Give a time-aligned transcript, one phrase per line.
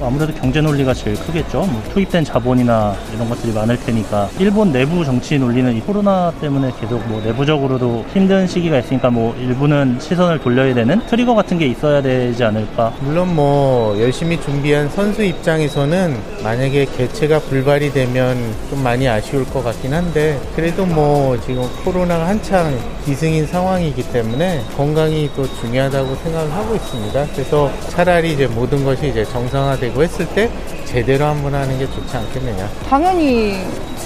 [0.00, 1.60] 아무래도 경제 논리가 제일 크겠죠.
[1.60, 7.06] 뭐 투입된 자본이나 이런 것들이 많을 테니까 일본 내부 정치 논리는 이 코로나 때문에 계속
[7.08, 12.44] 뭐 내부적으로도 힘든 시기가 있으니까 뭐 일부는 시선을 돌려야 되는 트리거 같은 게 있어야 되지
[12.44, 12.92] 않을까.
[13.00, 18.36] 물론 뭐 열심히 준비한 선수 입장에서는 만약에 개최가 불발이 되면
[18.68, 25.30] 좀 많이 아쉬울 것 같긴 한데 그래도 뭐 지금 코로나가 한창 기승인 상황이기 때문에 건강이
[25.36, 27.26] 또 중요하다고 생각을 하고 있습니다.
[27.32, 30.50] 그래서 차라리 이제 모든 것이 이제 정상화되 되고 했을 때
[30.84, 32.68] 제대로 한번 하는 게 좋지 않겠느냐.
[32.88, 33.56] 당연히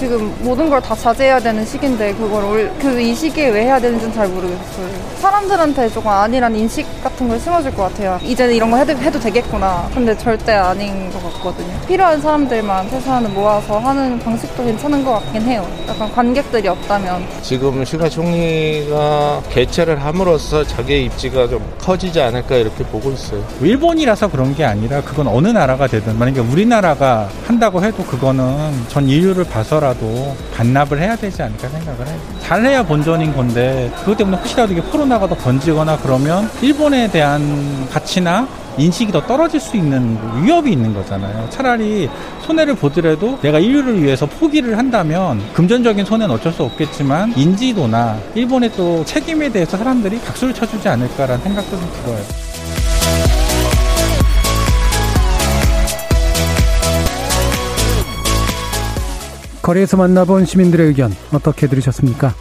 [0.01, 4.89] 지금 모든 걸 다 자제해야 되는 시기인데 그걸 그이 시기에 왜 해야 되는지는 잘 모르겠어요.
[5.19, 8.19] 사람들한테 조금 아니란 인식 같은 걸 심어줄 것 같아요.
[8.23, 9.87] 이제는 이런 거 해도, 해도 되겠구나.
[9.93, 11.71] 근데 절대 아닌 것 같거든요.
[11.87, 15.67] 필요한 사람들만 최소한 모아서 하는 방식도 괜찮은 것 같긴 해요.
[15.87, 17.23] 약간 관객들이 없다면.
[17.43, 23.43] 지금 시가 총리가 개최를 함으로써 자기의 입지가 좀 커지지 않을까 이렇게 보고 있어요.
[23.61, 29.43] 일본이라서 그런 게 아니라 그건 어느 나라가 되든 만약에 우리나라가 한다고 해도 그거는 전 인류를
[29.43, 32.17] 봐서 라도 반납을 해야 되지 않을까 생각을 해요.
[32.39, 38.47] 잘해야 본전인 건데 그것 때문에 혹시라도 이게 코로나가 더 번지거나 그러면 일본에 대한 가치나
[38.77, 41.49] 인식이 더 떨어질 수 있는 위협이 있는 거잖아요.
[41.49, 42.09] 차라리
[42.43, 49.03] 손해를 보더라도 내가 인류를 위해서 포기를 한다면 금전적인 손해는 어쩔 수 없겠지만 인지도나 일본의 또
[49.03, 52.50] 책임에 대해서 사람들이 박수를 쳐주지 않을까라는 생각도 좀 들어요.
[59.61, 62.33] 거리에서 만나본 시민들의 의견 어떻게 들으셨습니까?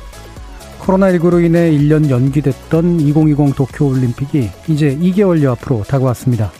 [0.80, 6.50] 코로나19로 인해 1년 연기됐던 2020 도쿄올림픽이 이제 2개월여 앞으로 다가왔습니다.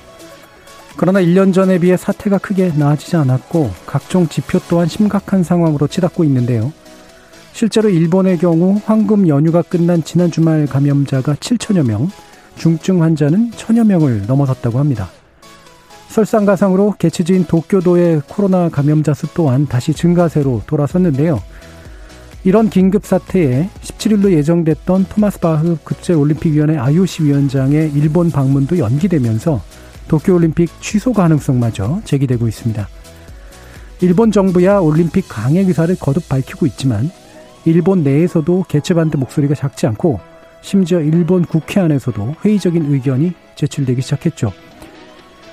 [0.96, 6.72] 그러나 1년 전에 비해 사태가 크게 나아지지 않았고 각종 지표 또한 심각한 상황으로 치닫고 있는데요.
[7.52, 12.10] 실제로 일본의 경우 황금 연휴가 끝난 지난 주말 감염자가 7천여 명,
[12.56, 15.08] 중증 환자는 천여 명을 넘어섰다고 합니다.
[16.10, 21.40] 설상가상으로 개최지인 도쿄도의 코로나 감염자 수 또한 다시 증가세로 돌아섰는데요.
[22.42, 29.62] 이런 긴급 사태에 17일로 예정됐던 토마스 바흐 국제올림픽위원회 IOC 위원장의 일본 방문도 연기되면서
[30.08, 32.88] 도쿄올림픽 취소 가능성마저 제기되고 있습니다.
[34.00, 37.10] 일본 정부야 올림픽 강행 의사를 거듭 밝히고 있지만
[37.64, 40.18] 일본 내에서도 개최 반대 목소리가 작지 않고
[40.62, 44.52] 심지어 일본 국회 안에서도 회의적인 의견이 제출되기 시작했죠.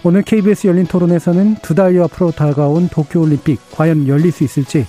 [0.08, 4.86] 오늘 KBS 열린 토론에서는 두 달여 앞으로 다가온 도쿄올림픽 과연 열릴 수 있을지,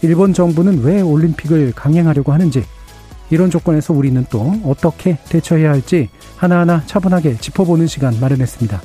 [0.00, 2.64] 일본 정부는 왜 올림픽을 강행하려고 하는지,
[3.28, 8.80] 이런 조건에서 우리는 또 어떻게 대처해야 할지 하나하나 차분하게 짚어보는 시간 마련했습니다.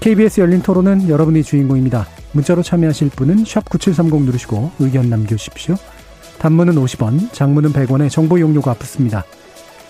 [0.00, 2.08] KBS 열린 토론은 여러분이 주인공입니다.
[2.32, 5.76] 문자로 참여하실 분은 9730 누르시고 의견 남겨주십시오.
[6.40, 9.24] 단문은 50원, 장문은 100원의 정보 용료가 붙습니다.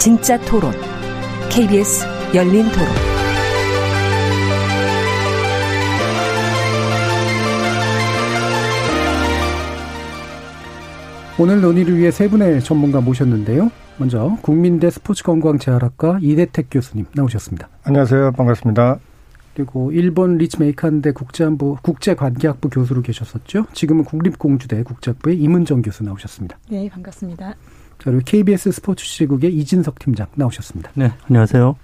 [0.00, 0.72] 진짜 토론.
[1.50, 2.88] KBS 열린 토론.
[11.38, 13.70] 오늘 논의를 위해 세 분의 전문가 모셨는데요.
[13.98, 17.68] 먼저 국민대 스포츠건강재활학과 이대택 교수님 나오셨습니다.
[17.84, 18.32] 안녕하세요.
[18.32, 19.00] 반갑습니다.
[19.54, 23.66] 그리고 일본 리츠메이칸대 국제안보 국제관계학부 교수로 계셨었죠.
[23.72, 26.56] 지금은 국립공주대 국제학부의 임은정 교수 나오셨습니다.
[26.70, 27.50] 네, 반갑습니다.
[27.50, 27.56] 자,
[28.04, 30.92] 그리고 KBS 스포츠 시국의 이진석 팀장 나오셨습니다.
[30.94, 31.76] 네, 안녕하세요.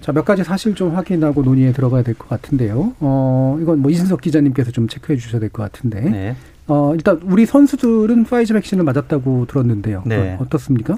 [0.00, 2.94] 자, 몇 가지 사실 좀 확인하고 논의에 들어가야 될 것 같은데요.
[3.00, 6.00] 어, 이건 뭐 이진석 기자님께서 좀 체크해 주셔야 될 것 같은데.
[6.02, 6.36] 네.
[6.68, 10.02] 어, 일단 우리 선수들은 파이저 백신을 맞았다고 들었는데요.
[10.06, 10.36] 네.
[10.40, 10.96] 어떻습니까?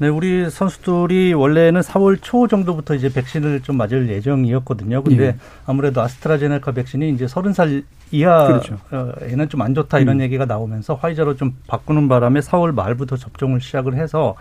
[0.00, 5.02] 네, 우리 선수들이 원래는 4월 초 정도부터 이제 백신을 좀 맞을 예정이었거든요.
[5.02, 5.36] 근데 예.
[5.66, 9.48] 아무래도 아스트라제네카 백신이 이제 30살 이하에는 그렇죠.
[9.48, 10.20] 좀안 좋다 이런 음.
[10.22, 14.34] 얘기가 나오면서 화이자로 좀 바꾸는 바람에 4월 말부터 접종을 시작을 해서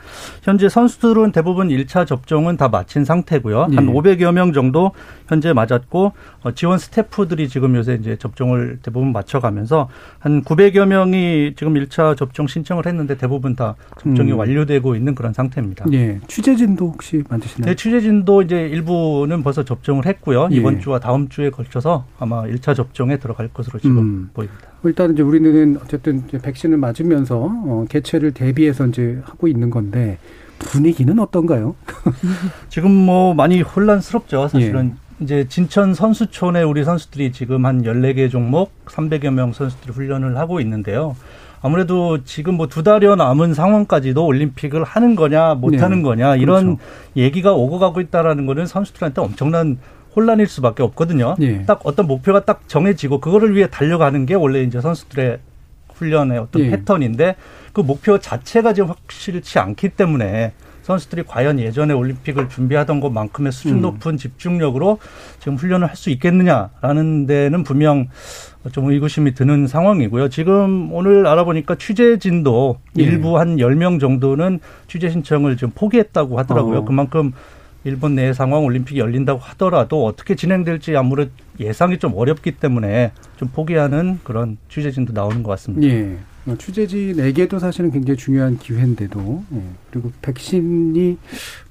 [0.44, 3.64] 현재 선수들은 대부분 1차 접종은 다 마친 상태고요.
[3.64, 3.78] 한 예.
[3.78, 4.92] 500여 명 정도
[5.28, 9.90] 현재 맞았고 어, 지원 스태프들이 지금 요새 이제 접종을 대부분 맞춰가면서
[10.20, 14.38] 한 900여 명이 지금 1차 접종 신청을 했는데 대부분 다 접종이 음.
[14.38, 15.86] 완료되고 있는 그런 상태입니다.
[15.94, 16.20] 예.
[16.28, 17.72] 취재진도 혹시 만드시나요?
[17.72, 20.50] 네, 취재진도 이제 일부는 벌써 접종을 했고요.
[20.52, 20.56] 예.
[20.56, 24.30] 이번 주와 다음 주에 걸쳐서 아마 1차 접종에 들어갈 것으로 지금 음.
[24.34, 24.68] 보입니다.
[24.84, 30.18] 일단 이제 우리는 어쨌든 이제 백신을 맞으면서 어, 개최를 대비해서 이제 하고 있는 건데
[30.60, 31.76] 분위기는 어떤가요?
[32.70, 34.48] 지금 뭐 많이 혼란스럽죠.
[34.48, 35.24] 사실은 예.
[35.24, 41.16] 이제 진천 선수촌에 우리 선수들이 지금 한 14개 종목 300여 명 선수들이 훈련을 하고 있는데요.
[41.62, 45.78] 아무래도 지금 뭐 두 달여 남은 상황까지도 올림픽을 하는 거냐 못 네.
[45.78, 46.82] 하는 거냐 이런 그렇죠.
[47.16, 49.80] 얘기가 오고 가고 있다라는 거는 선수들한테 엄청난
[50.18, 51.36] 혼란일 수밖에 없거든요.
[51.42, 51.62] 예.
[51.66, 55.38] 딱 어떤 목표가 딱 정해지고 그거를 위해 달려가는 게 원래 이제 선수들의
[55.94, 56.72] 훈련의 어떤 예.
[56.72, 57.36] 패턴인데
[57.72, 63.82] 그 목표 자체가 지금 확실치 않기 때문에 선수들이 과연 예전에 올림픽을 준비하던 것만큼의 수준 음.
[63.82, 65.00] 높은 집중력으로
[65.40, 68.08] 지금 훈련을 할 수 있겠느냐라는 데는 분명
[68.72, 70.30] 좀 의구심이 드는 상황이고요.
[70.30, 73.04] 지금 오늘 알아보니까 취재진도 예.
[73.04, 76.80] 일부 한 10명 정도는 취재 신청을 좀 포기했다고 하더라고요.
[76.80, 76.86] 어.
[76.86, 77.34] 그만큼
[77.88, 84.20] 일본 내 상황 올림픽이 열린다고 하더라도 어떻게 진행될지 아무래도 예상이 좀 어렵기 때문에 좀 포기하는
[84.26, 85.88] 그런 취재진도 나오는 것 같습니다.
[85.88, 86.18] 예.
[86.48, 89.62] 어, 취재진에게도 사실은 굉장히 중요한 기회인데도 예.
[89.90, 91.18] 그리고 백신이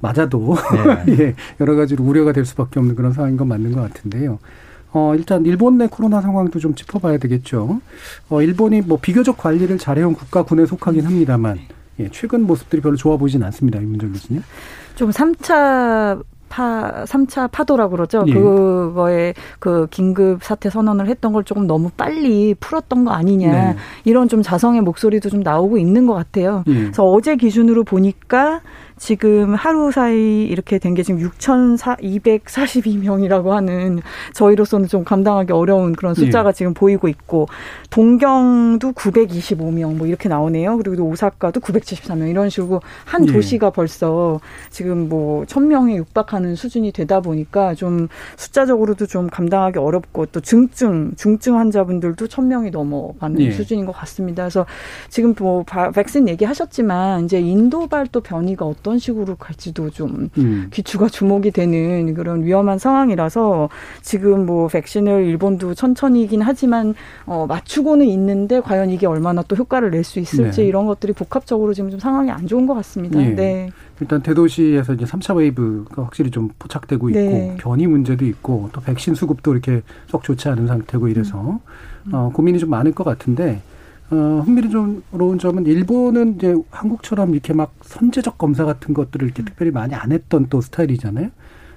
[0.01, 0.57] 맞아도
[1.21, 1.35] 예.
[1.61, 4.39] 여러 가지로 우려가 될 수밖에 없는 그런 상황인 건 맞는 것 같은데요.
[4.93, 7.83] 어, 일단 일본 내 코로나 상황도 좀 짚어봐야 되겠죠.
[8.31, 11.59] 어, 일본이 뭐 비교적 관리를 잘해온 국가군에 속하긴 합니다만
[12.01, 13.79] 예, 최근 모습들이 별로 좋아 보이진 않습니다.
[13.81, 14.43] 임문정 교수님.
[14.95, 18.25] 좀 3차 파, 3차 파도라고 그러죠.
[18.29, 18.33] 예.
[18.33, 23.53] 그거에 그 긴급 사태 선언을 했던 걸 조금 너무 빨리 풀었던 거 아니냐.
[23.53, 23.77] 네.
[24.05, 26.63] 이런 좀 자성의 목소리도 좀 나오고 있는 것 같아요.
[26.69, 26.75] 예.
[26.75, 28.61] 그래서 어제 기준으로 보니까
[28.99, 34.01] 지금 하루 사이 이렇게 된 게 지금 6,242명이라고 하는
[34.33, 36.53] 저희로서는 좀 감당하기 어려운 그런 숫자가 예.
[36.53, 37.49] 지금 보이고 있고
[37.91, 40.79] 동경도 925명 뭐 이렇게 나오네요.
[40.79, 43.33] 그리고 또 오사카도 973명 이런 식으로 한 예.
[43.33, 44.41] 도시가 벌써
[44.71, 51.59] 지금 뭐 1000명에 육박하는 수준이 되다 보니까 좀 숫자적으로도 좀 감당하기 어렵고 또 중증 중증
[51.59, 53.51] 환자분들도 1000명이 넘어가는 예.
[53.51, 54.45] 수준인 것 같습니다.
[54.45, 54.65] 그래서
[55.11, 60.69] 지금 뭐 바- 백신 얘기하셨지만 이제 인도발 또 변이가 어떤 식으로 갈지도 좀 음.
[60.73, 63.69] 귀추가 주목이 되는 그런 위험한 상황이라서
[64.01, 66.95] 지금 뭐 백신을 일본도 천천히긴 하지만
[67.27, 70.69] 어 맞추고는 있는데 과연 이게 얼마나 또 효과를 낼 수 있을지 네.
[70.69, 73.21] 이런 것들이 복합적으로 지금 좀 상황이 안 좋은 것 같습니다.
[73.21, 73.35] 예.
[73.35, 73.71] 네.
[74.01, 77.57] 일단 대도시에서 이제 3차 웨이브가 확실히 좀 포착되고 있고 네.
[77.59, 81.59] 변이 문제도 있고 또 백신 수급도 이렇게 썩 좋지 않은 상태고 이래서
[82.07, 82.15] 음.
[82.15, 83.61] 어, 고민이 좀 많을 것 같은데
[84.11, 85.03] 어, 흥미로운
[85.41, 90.47] 점은 일본은 이제 한국처럼 이렇게 막 선제적 검사 같은 것들을 이렇게 특별히 많이 안 했던
[90.49, 91.31] 또 스타일이잖아요.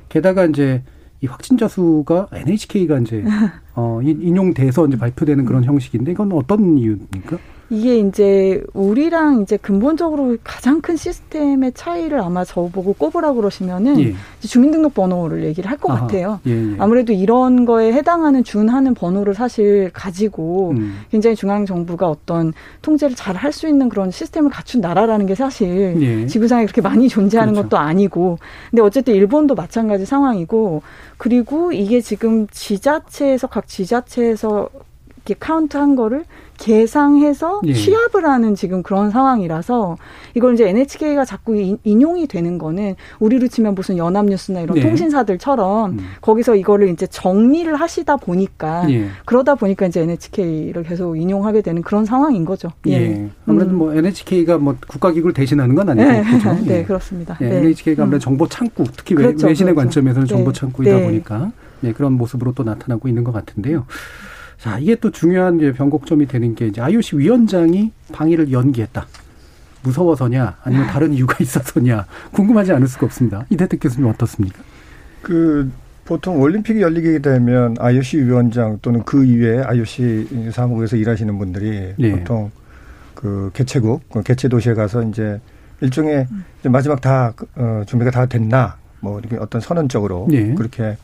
[0.09, 0.83] 게다가 이제
[1.21, 3.23] 이 확진자 수가 NHK가 이제
[3.75, 7.37] 어, 인- 인용돼서 이제 발표되는 그런 형식인데 이건 어떤 이유입니까?
[7.71, 14.15] 이게 이제 우리랑 이제 근본적으로 가장 큰 시스템의 차이를 아마 저보고 꼽으라고 그러시면은 예.
[14.41, 15.89] 주민등록번호를 얘기를 할 것.
[15.89, 16.39] 같아요.
[16.47, 16.75] 예, 예.
[16.79, 21.01] 아무래도 이런 거에 해당하는 준하는 번호를 사실 가지고 음.
[21.11, 25.95] 굉장히 중앙 정부가 어떤 통제를 잘 할 수 있는 그런 시스템을 갖춘 나라라는 게 사실
[26.01, 26.25] 예.
[26.27, 27.69] 지구상에 그렇게 많이 존재하는 그렇죠.
[27.69, 28.37] 것도 아니고
[28.69, 30.81] 근데 어쨌든 일본도 마찬가지 상황이고
[31.17, 34.69] 그리고 이게 지금 지자체에서 각 지자체에서
[35.17, 36.25] 이렇게 카운트한 거를
[36.59, 37.73] 계상해서 예.
[37.73, 39.97] 취합을 하는 지금 그런 상황이라서
[40.35, 44.81] 이걸 이제 NHK가 자꾸 인- 인용이 되는 거는 우리로 치면 무슨 연합뉴스나 이런 네.
[44.81, 45.99] 통신사들처럼 음.
[46.21, 49.07] 거기서 이거를 이제 정리를 하시다 보니까 예.
[49.25, 52.69] 그러다 보니까 이제 NHK를 계속 인용하게 되는 그런 상황인 거죠.
[52.87, 53.29] 예.
[53.47, 53.77] 아무래도 음.
[53.77, 56.53] 뭐 NHK가 뭐 국가기구를 대신하는 건 아니고 네, 그죠?
[56.65, 56.83] 네, 예.
[56.83, 57.37] 그렇습니다.
[57.41, 57.57] 예, 네.
[57.59, 58.19] NHK가 아무래도 음.
[58.19, 59.87] 정보 창구, 특히 외- 그렇죠, 외신의 그렇죠.
[59.87, 60.33] 관점에서는 네.
[60.33, 61.03] 정보 창구이다 네.
[61.05, 61.51] 보니까
[61.85, 63.85] 예, 그런 모습으로 또 나타나고 있는 것 같은데요.
[64.59, 69.07] 자, 이게 또 중요한 이제 변곡점이 되는 게 이제 IOC 위원장이 방위를 연기했다.
[69.83, 73.45] 무서워서냐, 아니면 다른 이유가 있어서냐, 궁금하지 않을 수가 없습니다.
[73.49, 74.61] 이대택 교수님 어떻습니까?
[75.21, 75.71] 그
[76.03, 82.11] 보통 올림픽이 열리게 되면 IOC 위원장 또는 그 이외에 IOC 사무국에서 일하시는 분들이 네.
[82.11, 82.51] 보통
[83.13, 85.39] 그 개최국, 그 개최 도시에 가서 이제
[85.81, 86.27] 일종의
[86.59, 90.53] 이제 마지막 다 어, 준비가 다 됐나 뭐 이렇게 어떤 선언적으로 네.
[90.55, 90.97] 그렇게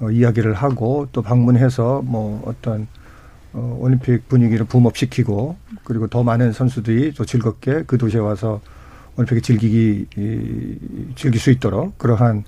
[0.00, 2.86] 어, 이야기를 하고 또 방문해서 뭐 어떤
[3.52, 8.60] 어, 올림픽 분위기를 붐업시키고 그리고 더 많은 선수들이 또 즐겁게 그 도시에 와서
[9.16, 10.78] 올림픽을 즐기기 이,
[11.14, 12.44] 즐길 수 있도록 그러한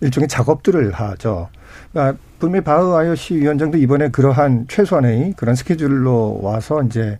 [0.00, 1.48] 일종의 작업들을 하죠.
[1.92, 7.18] 그러니까 분명히 바흐 IOC 위원장도 이번에 그러한 최소한의 그런 스케줄로 와서 이제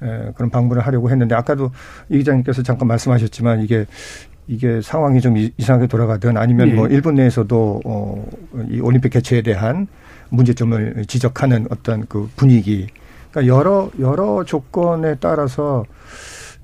[0.00, 1.72] 에, 그런 방문을 하려고 했는데 아까도
[2.08, 3.86] 이 기자님께서 잠깐 말씀하셨지만 이게
[4.46, 6.74] 이게 상황이 좀 이- 이상하게 돌아가든 아니면 네.
[6.74, 8.26] 뭐 일본 내에서도 어,
[8.70, 9.86] 이 올림픽 개최에 대한
[10.30, 12.86] 문제점을 지적하는 어떤 그 분위기.
[13.30, 15.84] 그러니까 여러 여러 조건에 따라서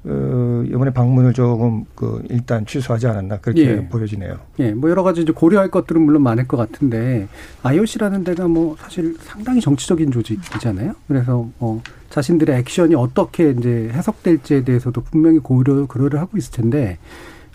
[0.04, 3.88] 어, 이번에 방문을 조금 그 일단 취소하지 않았나 그렇게 예.
[3.88, 4.34] 보여지네요.
[4.60, 7.28] 예, 뭐 여러 가지 이제 고려할 것들은 물론 많을 것 같은데
[7.62, 10.94] IOC라는 데가 뭐 사실 상당히 정치적인 조직이잖아요.
[11.06, 16.98] 그래서 뭐 자신들의 액션이 어떻게 이제 해석될지에 대해서도 분명히 고려 고려를 하고 있을 텐데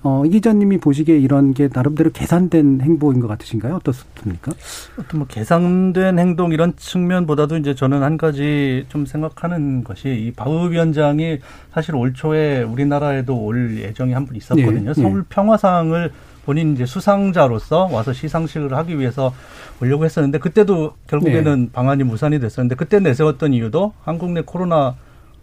[0.07, 3.77] 어, 이 기자님이 보시기에 이런 게 나름대로 계산된 행보인 것 같으신가요?
[3.77, 4.51] 어떻습니까?
[4.99, 10.69] 어떤 뭐 계산된 행동 이런 측면보다도 이제 저는 한 가지 좀 생각하는 것이 이 바우
[10.69, 11.39] 위원장이
[11.73, 14.85] 사실 올 초에 우리나라에도 올 예정이 한 분 있었거든요.
[14.85, 14.93] 예, 예.
[14.93, 16.11] 서울 평화상을
[16.45, 19.33] 본인 이제 수상자로서 와서 시상식을 하기 위해서
[19.81, 21.69] 오려고 했었는데 그때도 결국에는 네.
[21.73, 24.95] 방안이 무산이 됐었는데 그때 내세웠던 이유도 한국 내 코로나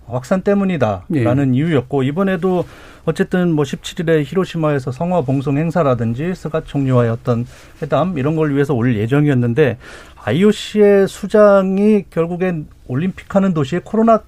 [0.07, 1.59] 확산 때문이다라는 예.
[1.59, 2.65] 이유였고 이번에도
[3.05, 7.47] 어쨌든 뭐 17일에 히로시마에서 성화 봉송 행사라든지 스가 총리와의 어떤
[7.81, 9.79] 회담 이런 걸 위해서 올 예정이었는데
[10.25, 14.21] IOC의 수장이 결국엔 올림픽 하는 도시에 코로나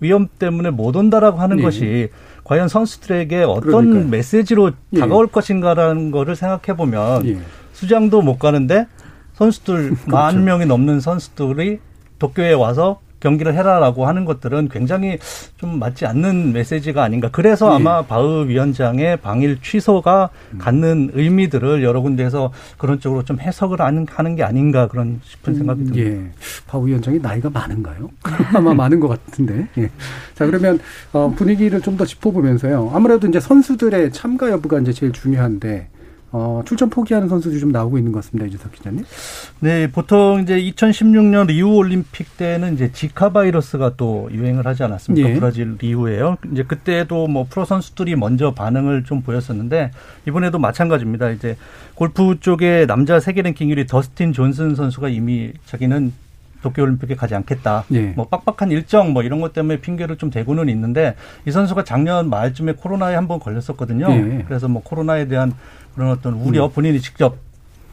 [0.00, 1.62] 위험 때문에 못 온다라고 하는 예.
[1.62, 2.08] 것이
[2.44, 4.08] 과연 선수들에게 어떤 그러니까요.
[4.08, 5.00] 메시지로 예.
[5.00, 7.38] 다가올 것인가라는 거를 생각해 보면 예.
[7.72, 8.86] 수장도 못 가는데
[9.34, 11.78] 선수들 만 명이 넘는 선수들이
[12.18, 15.18] 도쿄에 와서 경기를 해라라고 하는 것들은 굉장히
[15.58, 17.28] 좀 맞지 않는 메시지가 아닌가.
[17.30, 17.74] 그래서 예.
[17.76, 24.34] 아마 바흐 위원장의 방일 취소가 갖는 의미들을 여러 군데에서 그런 쪽으로 좀 해석을 하는, 하는
[24.34, 26.10] 게 아닌가 그런 싶은 생각이 듭니다.
[26.10, 26.30] 예.
[26.66, 28.08] 박 위원장이 나이가 많은가요?
[28.54, 29.68] 아마 많은 것 같은데.
[29.76, 29.90] 예.
[30.34, 30.78] 자, 그러면
[31.12, 32.92] 어, 분위기를 좀 더 짚어보면서요.
[32.94, 35.88] 아무래도 이제 선수들의 참가 여부가 이제 제일 중요한데
[36.30, 39.04] 어, 출전 포기하는 선수들이 좀 나오고 있는 것 같습니다, 이주석 기자님.
[39.60, 45.28] 네, 보통 이제 2016년 리우 올림픽 때는 이제 지카 바이러스가 또 유행을 하지 않았습니까?
[45.30, 45.34] 예.
[45.34, 46.36] 브라질 리우에요.
[46.52, 49.90] 이제 그때도 뭐 프로 선수들이 먼저 반응을 좀 보였었는데
[50.26, 51.30] 이번에도 마찬가지입니다.
[51.30, 51.56] 이제
[51.94, 56.12] 골프 쪽에 남자 세계 랭킹 1위 더스틴 존슨 선수가 이미 자기는
[56.62, 57.84] 도쿄올림픽에 가지 않겠다.
[57.92, 58.00] 예.
[58.16, 61.14] 뭐 빡빡한 일정 뭐 이런 것 때문에 핑계를 좀 대고는 있는데
[61.46, 64.06] 이 선수가 작년 말쯤에 코로나에 한 번 걸렸었거든요.
[64.10, 64.44] 예.
[64.48, 65.52] 그래서 뭐 코로나에 대한
[65.94, 67.36] 그런 어떤 우려 본인이 직접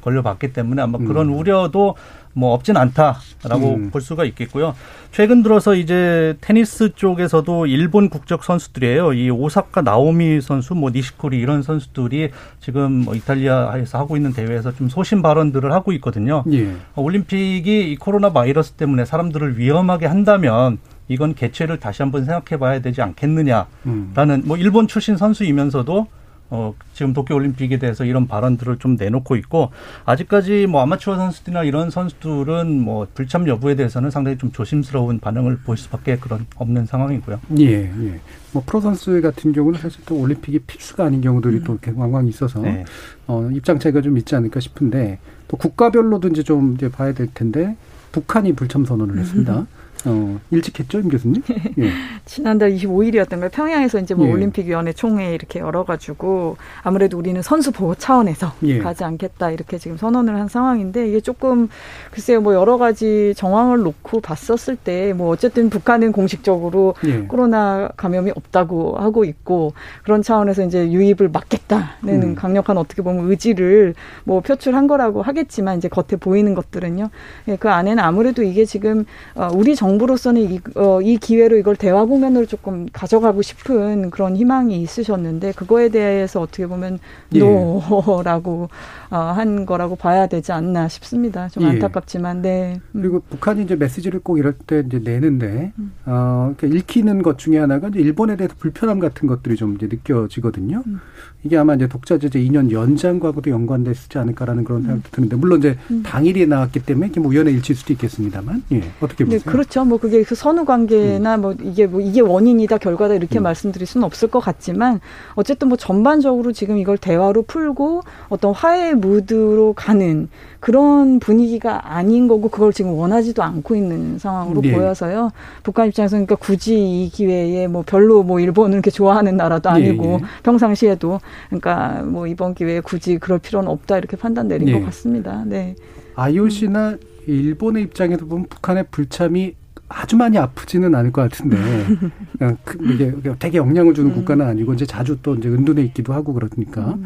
[0.05, 1.95] 걸려봤기 때문에 아마 그런 우려도
[2.33, 3.89] 뭐 없진 않다라고 음.
[3.91, 4.75] 볼 수가 있겠고요.
[5.11, 9.13] 최근 들어서 이제 테니스 쪽에서도 일본 국적 선수들이에요.
[9.13, 14.89] 이 오사카 나오미 선수, 뭐 니시코리 이런 선수들이 지금 뭐 이탈리아에서 하고 있는 대회에서 좀
[14.89, 16.43] 소신 발언들을 하고 있거든요.
[16.51, 16.75] 예.
[16.95, 23.01] 올림픽이 이 코로나 바이러스 때문에 사람들을 위험하게 한다면 이건 개최를 다시 한번 생각해 봐야 되지
[23.01, 24.41] 않겠느냐라는 음.
[24.43, 26.07] 뭐 일본 출신 선수이면서도
[26.49, 29.71] 어 지금 도쿄 올림픽에 대해서 이런 발언들을 좀 내놓고 있고
[30.05, 35.77] 아직까지 뭐 아마추어 선수들이나 이런 선수들은 뭐 불참 여부에 대해서는 상당히 좀 조심스러운 반응을 보일
[35.77, 37.39] 수밖에 그런 없는 상황이고요.
[37.59, 38.19] 예, 예.
[38.51, 42.61] 뭐 프로 선수 같은 경우는 사실 또 올림픽이 필수가 아닌 경우들이 또 이렇게 왕왕 있어서
[42.61, 42.85] 네.
[43.27, 47.75] 어, 입장 차이가 좀 있지 않을까 싶은데 또 국가별로도 이제 좀 이제 봐야 될 텐데
[48.11, 49.65] 북한이 불참 선언을 했습니다.
[50.05, 51.41] 어, 일찍 했죠, 임 교수님?
[51.79, 51.89] 예.
[52.25, 53.51] 지난달 25일이었던가요?
[53.51, 54.31] 평양에서 이제 뭐 예.
[54.31, 58.79] 올림픽위원회 총회 이렇게 열어가지고 아무래도 우리는 선수 보호 차원에서 예.
[58.79, 61.69] 가지 않겠다 이렇게 지금 선언을 한 상황인데 이게 조금
[62.11, 67.19] 글쎄요 뭐 여러 가지 정황을 놓고 봤었을 때 뭐 어쨌든 북한은 공식적으로 예.
[67.21, 72.35] 코로나 감염이 없다고 하고 있고 그런 차원에서 이제 유입을 막겠다는 음.
[72.35, 77.09] 강력한 어떻게 보면 의지를 뭐 표출한 거라고 하겠지만 이제 겉에 보이는 것들은요.
[77.47, 81.75] 예, 그 안에는 아무래도 이게 지금 어, 우리 정 부로서는 이, 어, 이 기회로 이걸
[81.75, 86.99] 대화 국면으로 조금 가져가고 싶은 그런 희망이 있으셨는데 그거에 대해서 어떻게 보면
[87.33, 87.39] 예.
[87.39, 88.69] 노라고
[89.04, 91.47] 어, 한 거라고 봐야 되지 않나 싶습니다.
[91.49, 91.67] 좀 예.
[91.67, 92.81] 안타깝지만 네.
[92.93, 93.01] 음.
[93.01, 95.93] 그리고 북한이 이제 메시지를 꼭 이럴 때 이제 내는데, 음.
[96.05, 100.83] 어, 이렇게 읽히는 것 중에 하나가 이제 일본에 대해서 불편함 같은 것들이 좀 이제 느껴지거든요.
[100.87, 100.99] 음.
[101.43, 104.85] 이게 아마 이제 독자 제재 2년 연장과도 연관됐지 않을까라는 그런 음.
[104.85, 109.23] 생각도 드는데, 물론 이제 당일이 나왔기 때문에 이게 뭐 우연의 일치일 수도 있겠습니다만, 예, 어떻게
[109.23, 109.51] 네, 보세요?
[109.51, 109.85] 그렇죠.
[109.85, 114.27] 뭐 그게 그 선후 관계나 뭐 이게 뭐 이게 원인이다 결과다 이렇게 말씀드릴 수는 없을
[114.29, 114.99] 것 같지만
[115.35, 122.49] 어쨌든 뭐 전반적으로 지금 이걸 대화로 풀고 어떤 화해 무드로 가는 그런 분위기가 아닌 거고
[122.49, 124.71] 그걸 지금 원하지도 않고 있는 상황으로 예.
[124.71, 125.31] 보여서요.
[125.63, 130.13] 북한 입장에서 그러니까 굳이 이 기회에 뭐 별로 뭐 일본을 이렇게 좋아하는 나라도 아니고 예,
[130.13, 130.19] 예.
[130.43, 131.19] 평상시에도
[131.49, 134.73] 그러니까 뭐 이번 기회에 굳이 그럴 필요는 없다 이렇게 판단 내린 예.
[134.73, 135.43] 것 같습니다.
[135.45, 135.75] 네.
[136.15, 136.97] IOC나
[137.27, 139.55] 일본의 입장에서 보면 북한의 불참이
[139.87, 141.57] 아주 많이 아프지는 않을 것 같은데
[142.41, 144.15] 어, 그 이게 되게 영향을 주는 음.
[144.15, 146.97] 국가는 아니고 이제 자주 또 이제 은둔해 있기도 하고 그러니까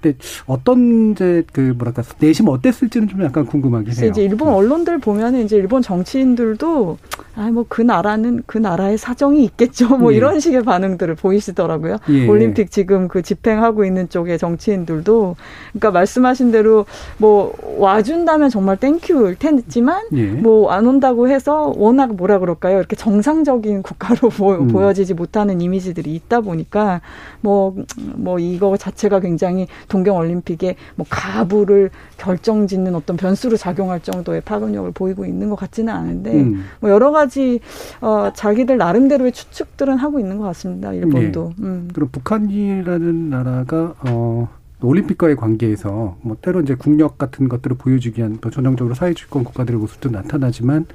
[0.00, 4.10] 근데 어떤 이제 그 뭐랄까 내심 어땠을지는 좀 약간 궁금하긴 해요.
[4.10, 6.98] 이제 일본 언론들 보면은 이제 일본 정치인들도
[7.34, 10.16] 아 뭐 그 나라는 그 나라의 사정이 있겠죠 뭐 예.
[10.16, 11.96] 이런 식의 반응들을 보이시더라고요.
[12.10, 12.28] 예.
[12.28, 15.36] 올림픽 지금 그 집행하고 있는 쪽의 정치인들도
[15.72, 16.84] 그러니까 말씀하신 대로
[17.16, 20.26] 뭐 와준다면 정말 thank you일 테지만 예.
[20.26, 22.78] 뭐안 온다고 해서 워낙 뭐라 그럴까요?
[22.78, 24.68] 이렇게 정상적인 국가로 보, 음.
[24.68, 27.00] 보여지지 못하는 이미지들이 있다 보니까
[27.40, 27.74] 뭐,
[28.14, 35.24] 뭐 이거 자체가 굉장히 동경올림픽에 뭐 가부를 결정 짓는 어떤 변수로 작용할 정도의 파급력을 보이고
[35.24, 36.64] 있는 것 같지는 않은데 음.
[36.80, 37.60] 뭐 여러 가지
[38.00, 40.92] 어, 자기들 나름대로의 추측들은 하고 있는 것 같습니다.
[40.92, 41.52] 일본도.
[41.60, 41.88] 음.
[41.92, 44.48] 그럼 북한이라는 나라가 어
[44.82, 50.10] 올림픽과의 관계에서 뭐 때로 이제 국력 같은 것들을 보여주기 위한 또 전형적으로 사회주권 국가들의 모습도
[50.10, 50.86] 나타나지만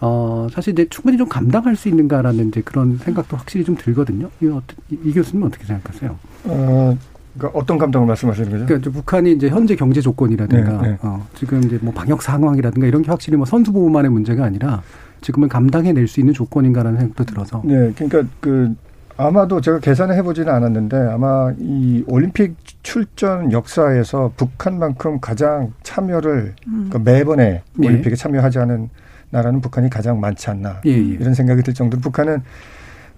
[0.00, 4.28] 어 사실 이제 충분히 좀 감당할 수 있는가라는 이제 그런 생각도 확실히 좀 들거든요.
[4.40, 4.46] 이,
[4.90, 6.16] 이- 이 교수님 은 어떻게 생각하세요?
[6.44, 6.96] 어,
[7.36, 8.64] 그러니까 어떤 감정을 말씀하시는 거죠?
[8.64, 10.98] 그러니까 이제 북한이 이제 현재 경제 조건이라든가 네, 네.
[11.02, 14.82] 어, 지금 이제 뭐 방역 상황이라든가 이런 게 확실히 뭐 선수 보호만의 문제가 아니라
[15.20, 17.60] 지금은 감당해낼 수 있는 조건인가라는 생각도 들어서.
[17.64, 18.74] 네, 그러니까 그
[19.18, 26.88] 아마도 제가 계산을 해보지는 않았는데 아마 이 올림픽 출전 역사에서 북한만큼 가장 참여를 음.
[26.90, 27.86] 그 매번에 예.
[27.86, 28.88] 올림픽에 참여하지 않은
[29.30, 30.96] 나라는 북한이 가장 많지 않나 예, 예.
[30.96, 32.42] 이런 생각이 들 정도로 북한은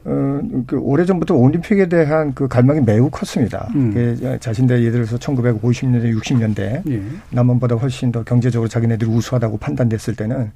[0.04, 3.68] 어, 그 오래전부터 올림픽에 대한 그 갈망이 매우 컸습니다.
[3.74, 4.38] 음.
[4.40, 7.02] 자신들 예를 들어서 1950년대, 60년대 예.
[7.30, 10.50] 남한보다 훨씬 더 경제적으로 자기네들이 우수하다고 판단됐을 때는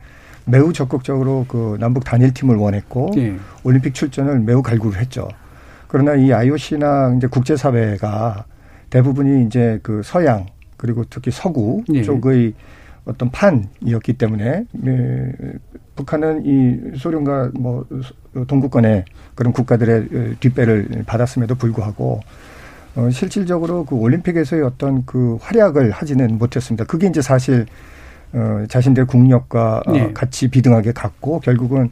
[0.46, 3.36] 매우 적극적으로 그 남북 단일팀을 원했고 예.
[3.62, 5.28] 올림픽 출전을 매우 갈구를 했죠.
[5.88, 8.44] 그러나 이 IOC나 이제 국제사회가
[8.90, 10.46] 대부분이 이제 그 서양
[10.76, 12.02] 그리고 특히 서구 예.
[12.02, 12.54] 쪽의
[13.06, 15.32] 어떤 판이었기 때문에 예,
[15.94, 17.86] 북한은 이 소련과 뭐
[18.46, 22.20] 동구권의 그런 국가들의 뒷배를 받았음에도 불구하고
[22.96, 26.84] 어, 실질적으로 그 올림픽에서의 어떤 그 활약을 하지는 못했습니다.
[26.84, 27.66] 그게 이제 사실
[28.32, 30.12] 어, 자신들의 국력과 어, 네.
[30.12, 31.90] 같이 비등하게 갔고 결국은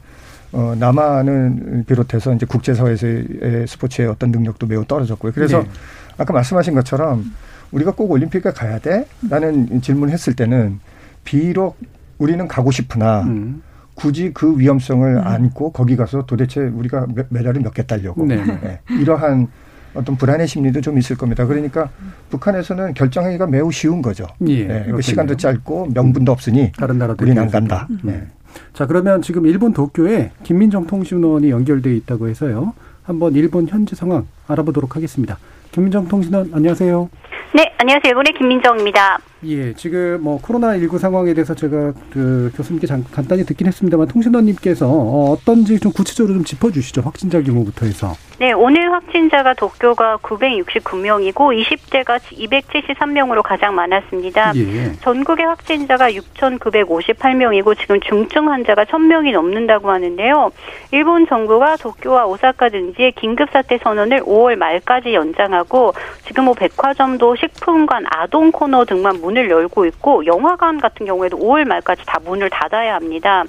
[0.52, 5.33] 어, 남한을 비롯해서 이제 국제사회에서의 스포츠의 어떤 능력도 매우 떨어졌고요.
[5.33, 5.68] 그래서 네.
[6.16, 7.25] 아까 말씀하신 것처럼
[7.71, 9.06] 우리가 꼭 올림픽에 가야 돼?
[9.28, 10.80] 라는 질문을 했을 때는
[11.25, 11.76] 비록
[12.19, 13.62] 우리는 가고 싶으나 음.
[13.95, 18.37] 굳이 그 위험성을 안고 거기 가서 도대체 우리가 메- 메달을 몇 개 따려고 네.
[18.45, 18.81] 네.
[18.90, 19.49] 이러한
[19.95, 21.46] 어떤 불안의 심리도 좀 있을 겁니다.
[21.46, 21.88] 그러니까
[22.31, 24.27] 북한에서는 결정하기가 매우 쉬운 거죠.
[24.49, 25.01] 예, 네, 그.
[25.01, 27.87] 시간도 짧고 명분도 없으니 다른 나라들 우리는 안 간다.
[28.03, 28.12] 네.
[28.12, 28.27] 네.
[28.72, 32.72] 자 그러면 지금 일본 도쿄에 김민정 통신원이 연결돼 있다고 해서요.
[33.05, 35.38] 한번 일본 현지 상황 알아보도록 하겠습니다.
[35.70, 37.09] 김민정 통신원 안녕하세요.
[37.55, 38.11] 네, 안녕하세요.
[38.11, 39.18] 일본의 김민정입니다.
[39.46, 44.88] 예, 지금 뭐 코로나 19 상황에 대해서 제가 그 교수님께 잠, 간단히 듣긴 했습니다만 통신원님께서
[44.88, 47.02] 어, 어떤지 좀 구체적으로 좀 짚어주시죠.
[47.02, 48.14] 확진자 규모부터 해서.
[48.37, 54.53] 네, 오늘 확진자가 도쿄가 969명이고 20대가 273명으로 가장 많았습니다.
[54.57, 54.92] 예.
[55.03, 60.51] 전국의 확진자가 6,958명이고 지금 중증 환자가 1,000명이 넘는다고 하는데요.
[60.90, 65.92] 일본 정부가 도쿄와 오사카 등지에 긴급 사태 선언을 5월 말까지 연장하고
[66.27, 72.03] 지금 뭐 백화점도 식품관, 아동 코너 등만 문을 열고 있고 영화관 같은 경우에도 5월 말까지
[72.05, 73.44] 다 문을 닫아야 합니다.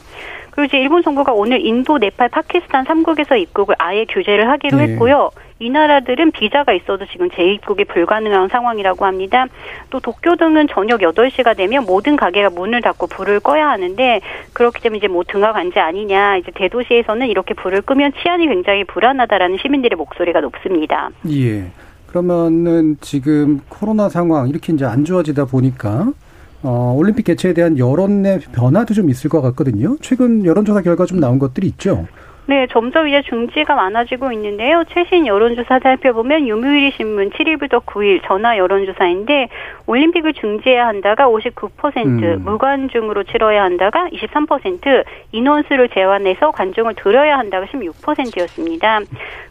[0.56, 4.84] 그리고 이제 일본 정부가 오늘 인도, 네팔, 파키스탄 3국에서 입국을 아예 규제를 하기로 네.
[4.84, 5.30] 했고요.
[5.60, 9.48] 이 나라들은 비자가 있어도 지금 재입국이 불가능한 상황이라고 합니다.
[9.90, 14.22] 또 도쿄 등은 저녁 8시가 되면 모든 가게가 문을 닫고 불을 꺼야 하는데
[14.54, 16.38] 그렇기 때문에 이제 뭐 등하 관제 아니냐.
[16.38, 21.10] 이제 대도시에서는 이렇게 불을 끄면 치안이 굉장히 불안하다라는 시민들의 목소리가 높습니다.
[21.30, 21.66] 예.
[22.08, 26.12] 그러면은 지금 코로나 상황 이렇게 이제 안 좋아지다 보니까
[26.66, 29.98] 어, 올림픽 개최에 대한 여론의 변화도 좀 있을 것 같거든요.
[30.02, 32.08] 최근 여론조사 결과 좀 나온 것들이 있죠.
[32.48, 34.84] 네, 점점 이제 중지가 많아지고 있는데요.
[34.90, 39.50] 최신 여론조사 살펴보면 요미우리 신문 7일부터 9일 전화 여론조사인데
[39.88, 42.42] 올림픽을 중지해야 한다가 59%, 음.
[42.46, 49.00] 무관중으로 치러야 한다가 23%, 인원수를 제한해서 관중을 들여야 한다가 16%였습니다.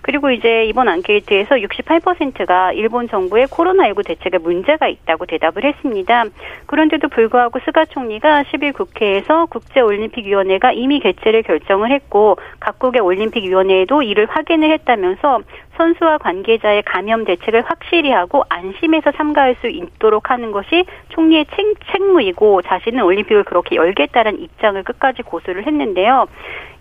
[0.02, 6.24] 그리고 이제 이번 앙케이트에서 68%가 일본 정부의 코로나19 대책에 문제가 있다고 대답을 했습니다.
[6.66, 14.26] 그런데도 불구하고 스가 총리가 10일 국회에서 국제올림픽위원회가 이미 개최를 결정을 했고 각 국의 올림픽위원회에도 이를
[14.26, 15.40] 확인을 했다면서
[15.76, 22.60] 선수와 관계자의 감염 대책을 확실히 하고 안심해서 참가할 수 있도록 하는 것이 총리의 책, 책무이고
[22.62, 26.26] 자신은 올림픽을 그렇게 열겠다는 입장을 끝까지 고수를 했는데요.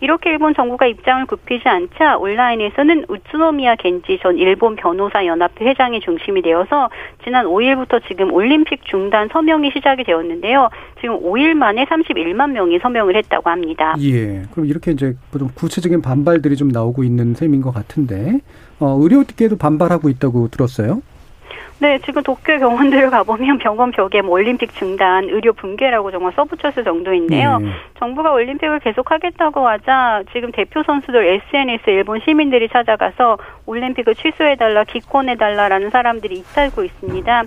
[0.00, 6.42] 이렇게 일본 정부가 입장을 굽히지 않자 온라인에서는 우츠노미야 겐지 전 일본 변호사 연합회 회장이 중심이
[6.42, 6.90] 되어서
[7.24, 10.68] 지난 5일부터 지금 올림픽 중단 서명이 시작이 되었는데요.
[11.04, 13.94] 지금 5일 만에 31만 명이 서명을 했다고 합니다.
[14.00, 14.40] 예.
[14.52, 18.40] 그럼 이렇게 이제 좀 구체적인 반발들이 좀 나오고 있는 셈인 것 같은데,
[18.80, 21.02] 어, 의료계도 반발하고 있다고 들었어요.
[21.80, 27.58] 네, 지금 도쿄 병원들을 가보면 병원 벽에 뭐 올림픽 중단, 의료 붕괴라고 정말 써붙였을 정도인데요.
[27.58, 27.68] 네.
[27.98, 33.36] 정부가 올림픽을 계속하겠다고 하자 지금 대표 선수들 SNS 일본 시민들이 찾아가서
[33.66, 37.42] 올림픽을 취소해달라, 기권해달라라는 사람들이 잇따르고 있습니다.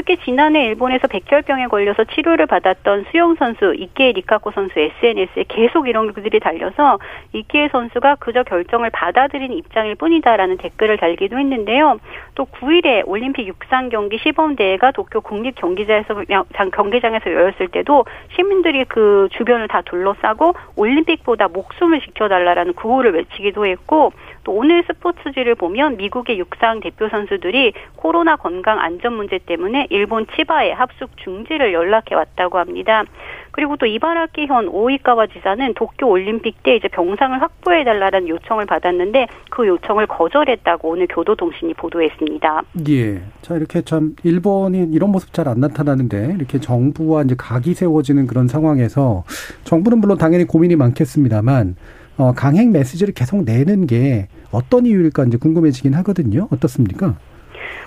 [0.00, 6.14] 특히 지난해 일본에서 백혈병에 걸려서 치료를 받았던 수영 선수 이케 리카코 선수 SNS에 계속 이런
[6.14, 6.98] 글들이 달려서
[7.34, 11.98] 이케 선수가 그저 결정을 받아들인 입장일 뿐이다라는 댓글을 달기도 했는데요.
[12.34, 16.24] 또 9일에 올림픽 육상 경기 시범 대회가 도쿄 국립 경기장에서
[16.72, 24.52] 경기장에서 열렸을 때도 시민들이 그 주변을 다 둘러싸고 올림픽보다 목숨을 지켜달라라는 구호를 외치기도 했고 또
[24.52, 31.16] 오늘 스포츠지를 보면 미국의 육상 대표 선수들이 코로나 건강 안전 문제 때문에 일본 치바에 합숙
[31.18, 33.04] 중지를 연락해 왔다고 합니다.
[33.52, 39.26] 그리고 또 이바라키 현 오이카와 지사는 도쿄 올림픽 때 이제 병상을 확보해 달라는 요청을 받았는데
[39.50, 42.62] 그 요청을 거절했다고 오늘 교도통신이 보도했습니다.
[42.88, 43.20] 예.
[43.42, 48.46] 자, 이렇게 참 일본이 이런 모습 잘 안 나타나는데 이렇게 정부와 이제 각이 세워지는 그런
[48.46, 49.24] 상황에서
[49.64, 51.99] 정부는 물론 당연히 고민이 많겠습니다만 어,
[52.34, 56.48] 강행 메시지를 계속 내는 게 어떤 이유일까 이제 궁금해지긴 하거든요.
[56.50, 57.16] 어떻습니까?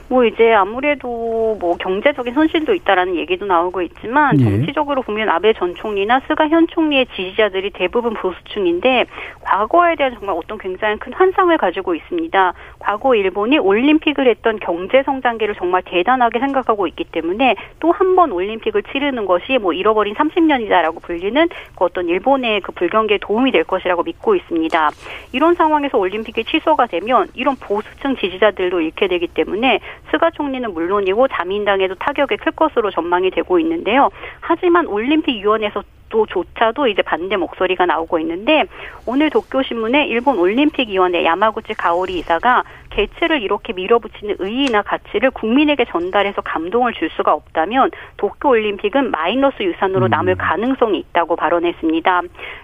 [0.09, 4.43] 뭐 이제 아무래도 뭐 경제적인 손실도 있다라는 얘기도 나오고 있지만 예.
[4.43, 9.05] 정치적으로 보면 아베 전 총리나 스가 현 총리의 지지자들이 대부분 보수층인데
[9.41, 12.53] 과거에 대한 정말 어떤 굉장히 큰 환상을 가지고 있습니다.
[12.79, 18.83] 과거 일본이 올림픽을 했던 경제 성장기를 정말 대단하게 생각하고 있기 때문에 또 한 번 올림픽을
[18.83, 24.35] 치르는 것이 뭐 잃어버린 30년이다라고 불리는 그 어떤 일본의 그 불경기에 도움이 될 것이라고 믿고
[24.35, 24.89] 있습니다.
[25.31, 29.72] 이런 상황에서 올림픽이 취소가 되면 이런 보수층 지지자들도 잃게 되기 때문에
[30.11, 34.09] 스가 총리는 물론이고 자민당에도 타격이 클 것으로 전망이 되고 있는데요.
[34.41, 35.83] 하지만 올림픽위원회에서
[36.27, 38.65] 조차도 이제 반대 목소리가 나오고 있는데
[39.07, 45.85] 오늘 도쿄 신문에 일본 올림픽 위원회 야마구치 가오리 이사가 개최를 이렇게 밀어붙이는 의의나 가치를 국민에게
[45.85, 50.37] 전달해서 감동을 줄 수가 없다면 도쿄 올림픽은 마이너스 유산으로 남을 음.
[50.37, 52.21] 가능성이 있다고 발언했습니다.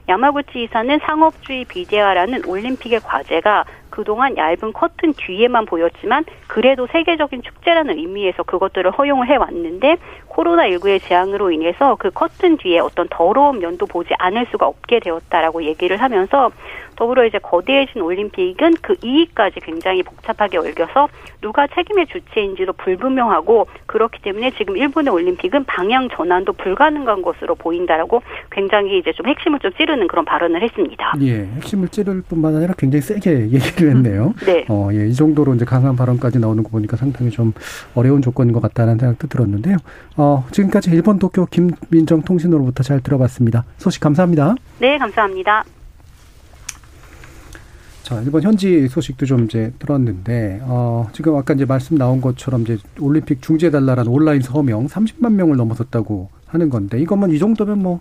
[0.08, 3.66] 야마구치 이사는 상업주의 비대화라는 올림픽의 과제가
[4.00, 9.98] 그동안 얇은 커튼 뒤에만 보였지만 그래도 세계적인 축제라는 의미에서 그것들을 허용을 해왔는데
[10.40, 15.98] 코로나19의 재앙으로 인해서 그 커튼 뒤에 어떤 더러운 면도 보지 않을 수가 없게 되었다라고 얘기를
[15.98, 16.52] 하면서
[17.00, 21.08] 더불어 이제 거대해진 올림픽은 그 이익까지 굉장히 복잡하게 얽혀서
[21.42, 28.22] 누가 책임의 주체인지도 불분명하고 그렇기 때문에 지금 일본의 올림픽은 방향 전환도 불가능한 것으로 보인다라고
[28.52, 31.14] 굉장히 이제 좀 핵심을 좀 찌르는 그런 발언을 했습니다.
[31.22, 34.34] 예, 핵심을 찌를 뿐만 아니라 굉장히 세게 얘기를 했네요.
[34.46, 34.66] 네.
[34.68, 37.54] 어, 예, 이 정도로 이제 강한 발언까지 나오는 거 보니까 상당히 좀
[37.96, 39.78] 어려운 조건인 것 같다는 생각도 들었는데요.
[40.18, 43.66] 어, 지금까지 일본 도쿄 김민정 통신으로부터 잘 들어봤습니다.
[43.78, 44.56] 소식 감사합니다.
[44.80, 45.64] 네, 감사합니다.
[48.04, 52.78] 자, 일본 현지 소식도 좀 이제 들었는데, 어, 지금 아까 이제 말씀 나온 것처럼 이제
[53.00, 58.00] 올림픽 중재달라는 온라인 서명 30만 명을 넘어섰다고 하는 건데 이거면 이 정도면 뭐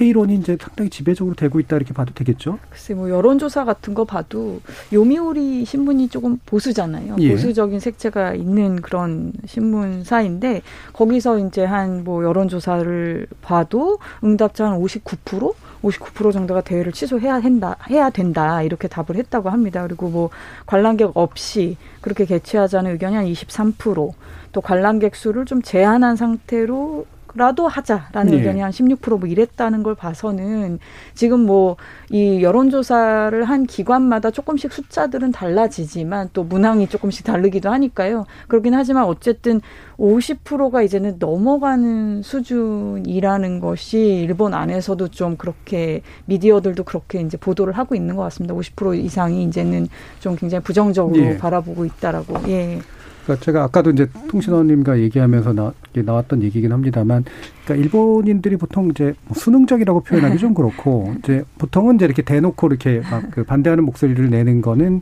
[0.00, 2.58] 회의론이 이제 상당히 지배적으로 되고 있다 이렇게 봐도 되겠죠?
[2.70, 4.60] 글쎄 뭐 여론조사 같은 거 봐도
[4.92, 7.16] 요미우리 신문이 조금 보수잖아요.
[7.20, 7.30] 예.
[7.30, 15.54] 보수적인 색채가 있는 그런 신문사인데 거기서 이제 한 뭐 여론조사를 봐도 응답자 한 59%?
[15.82, 19.82] 59% 정도가 대회를 취소해야 한다, 해야 된다 이렇게 답을 했다고 합니다.
[19.86, 20.30] 그리고 뭐
[20.66, 24.12] 관람객 없이 그렇게 개최하자는 의견이 한 23%,
[24.52, 28.38] 또 관람객 수를 좀 제한한 상태로 라도 하자라는 네.
[28.38, 30.78] 의견이 한 16%뭐 이랬다는 걸 봐서는
[31.14, 31.76] 지금 뭐
[32.12, 38.26] 이 여론조사를 한 기관마다 조금씩 숫자들은 달라지지만 또 문항이 조금씩 다르기도 하니까요.
[38.48, 39.62] 그렇긴 하지만 어쨌든
[39.98, 48.14] 50%가 이제는 넘어가는 수준이라는 것이 일본 안에서도 좀 그렇게 미디어들도 그렇게 이제 보도를 하고 있는
[48.14, 48.54] 것 같습니다.
[48.54, 49.88] 50% 이상이 이제는
[50.20, 51.38] 좀 굉장히 부정적으로 예.
[51.38, 52.48] 바라보고 있다라고.
[52.48, 52.78] 예.
[53.24, 57.24] 그러니까 제가 아까도 이제 통신원님과 얘기하면서 나, 나왔던 얘기긴 합니다만,
[57.64, 63.00] 그러니까 일본인들이 보통 이제 뭐 수능적이라고 표현하기 좀 그렇고, 이제 보통은 이제 이렇게 대놓고 이렇게
[63.10, 65.00] 막 그 반대하는 목소리를 내는 거는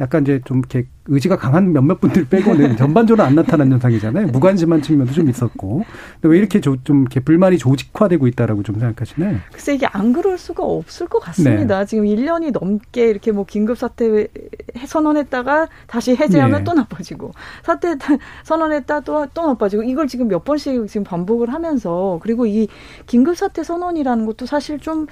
[0.00, 4.28] 약간 이제 좀 이렇게 의지가 강한 몇몇 분들 빼고는 전반적으로 안 나타난 현상이잖아요.
[4.28, 5.84] 무관심한 측면도 좀 있었고.
[6.14, 9.38] 근데 왜 이렇게 조, 좀 이렇게 불만이 조직화되고 있다라고 좀 생각하시나요?
[9.52, 11.80] 글쎄 이게 안 그럴 수가 없을 것 같습니다.
[11.80, 11.86] 네.
[11.86, 14.26] 지금 1년이 넘게 이렇게 뭐 긴급 사태
[14.86, 16.64] 선언했다가 다시 해제하면 네.
[16.64, 17.32] 또 나빠지고
[17.62, 17.96] 사태
[18.44, 22.68] 선언했다 또또 나빠지고 이걸 지금 몇 번씩 지금 반복을 하면서 그리고 이
[23.06, 25.06] 긴급 사태 선언이라는 것도 사실 좀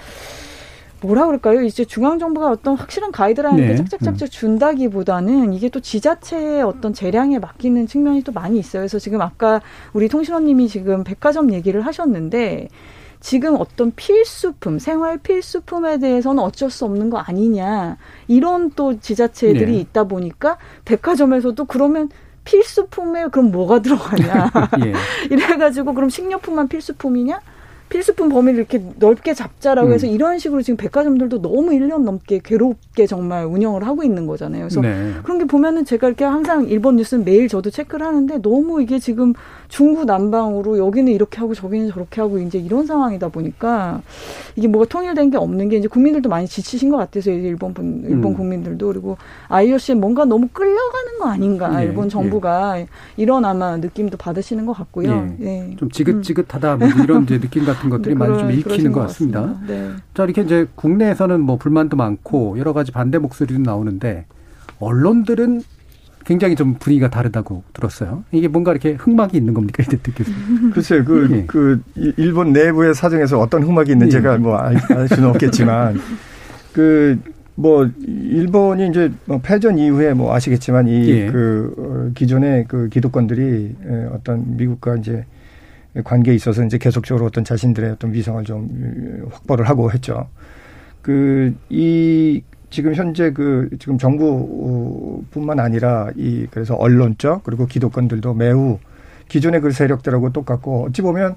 [1.05, 1.63] 뭐라 그럴까요?
[1.63, 3.77] 이제 중앙 정부가 어떤 확실한 가이드라인을 네.
[3.77, 8.81] 짝짝짝짝 준다기보다는 이게 또 지자체의 어떤 재량에 맡기는 측면이 또 많이 있어요.
[8.81, 9.61] 그래서 지금 아까
[9.93, 12.69] 우리 통신원님이 지금 백화점 얘기를 하셨는데
[13.21, 17.97] 지금 어떤 필수품, 생활 필수품에 대해서는 어쩔 수 없는 거 아니냐.
[18.29, 19.79] 이런 또 지자체들이 네.
[19.81, 22.11] 있다 보니까 백화점에서도 그러면
[22.45, 24.51] 필수품에 그럼 뭐가 들어가냐.
[24.85, 24.93] 예.
[25.35, 27.41] 이래가지고 그럼 식료품만 필수품이냐?
[27.95, 29.93] 필수품 범위를 이렇게 넓게 잡자라고 음.
[29.93, 34.63] 해서 이런 식으로 지금 백화점들도 너무 1년 넘게 괴롭게 정말 운영을 하고 있는 거잖아요.
[34.63, 35.13] 그래서 네.
[35.23, 39.33] 그런 게 보면은 제가 이렇게 항상 일본 뉴스는 매일 저도 체크를 하는데 너무 이게 지금
[39.69, 44.03] 중구 난방으로 여기는 이렇게 하고 저기는 저렇게 하고 이제 이런 상황이다 보니까
[44.57, 48.33] 이게 뭐가 통일된 게 없는 게 이제 국민들도 많이 지치신 것 같아서 일본 분 일본
[48.33, 48.37] 음.
[48.37, 49.17] 국민들도 그리고
[49.49, 52.85] IOC에 뭔가 너무 끌려가는 거 아닌가 예, 일본 정부가
[53.17, 55.29] 이런 아마 느낌도 받으시는 것 같고요.
[55.41, 55.47] 예.
[55.47, 55.77] 예.
[55.77, 59.41] 좀 지긋지긋하다 뭐 이런 이제 느낌 같은 것들이 네, 많이 좀 읽히는 것것 같습니다.
[59.43, 59.73] 같습니다.
[59.73, 59.91] 네.
[60.15, 64.27] 자 이렇게 이제 국내에서는 뭐 불만도 많고 여러 가지 반대 목소리도 나오는데
[64.81, 65.63] 언론들은
[66.25, 68.25] 굉장히 좀 분위기가 다르다고 들었어요.
[68.33, 70.71] 이게 뭔가 이렇게 흑막이 있는 겁니까 이때 교수님?
[70.73, 71.45] 글쎄 그, 예.
[71.47, 74.21] 그, 이- 일본 내부의 사정에서 어떤 흑막이 있는지 예.
[74.23, 75.99] 제가 뭐 알, 알 수는 없겠지만,
[76.73, 77.19] 그,
[77.57, 81.27] 뭐, 일본이 이제 뭐 패전 이후에 뭐 아시겠지만 이 예.
[81.31, 85.27] 그, 어, 기존의 그 기득권들이 에, 어떤 미국과 이제
[86.03, 90.29] 관계에 있어서 이제 계속적으로 어떤 자신들의 어떤 위상을 좀 어, 확보를 하고 했죠.
[91.03, 98.79] 그, 이, 지금 현재 그, 지금 정부뿐만 아니라 이, 그래서 언론 쪽, 그리고 기득권들도 매우
[99.29, 101.37] 기존의 그 세력들하고 똑같고, 어찌 보면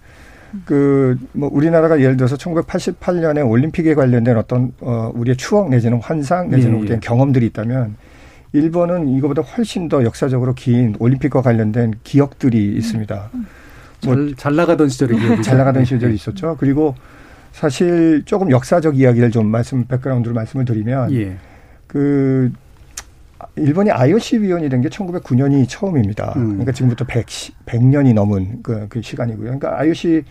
[0.66, 6.78] 그, 뭐, 우리나라가 예를 들어서 1988년에 올림픽에 관련된 어떤, 어, 우리의 추억 내지는 환상 내지는
[6.78, 6.86] 예, 예.
[6.86, 7.96] 어떤 경험들이 있다면,
[8.54, 13.30] 일본은 이거보다 훨씬 더 역사적으로 긴 올림픽과 관련된 기억들이 있습니다.
[13.34, 13.44] 뭐
[14.02, 16.56] 잘, 잘 나가던 시절에 기억이 잘 나가던 시절이 있었죠.
[16.60, 16.96] 그리고
[17.52, 21.38] 사실 조금 역사적 이야기를 좀 말씀 백그라운드로 말씀을 드리면 예.
[21.88, 22.52] 그
[23.56, 26.34] 일본이 IOC 위원이 된 게 1909년이 처음입니다.
[26.36, 26.50] 음.
[26.50, 27.26] 그러니까 지금부터 100,
[27.66, 29.46] 100년이 넘은 그, 그 시간이고요.
[29.46, 30.24] 그러니까 IOC의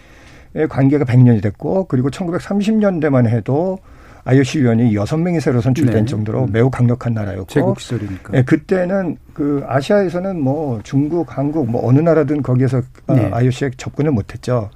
[0.69, 3.79] 관계가 100년이 됐고 그리고 1930년대만 해도
[4.27, 6.05] IOC 위원이 6명이 새로 선출된 네.
[6.05, 6.53] 정도로 음.
[6.53, 8.37] 매우 강력한 나라였고 제국 시절이니까.
[8.37, 13.27] 예, 그때는 그 아시아에서는 뭐 중국, 한국 뭐 어느 나라든 거기에서 네.
[13.27, 14.71] 어, IOC에 접근을 못했죠.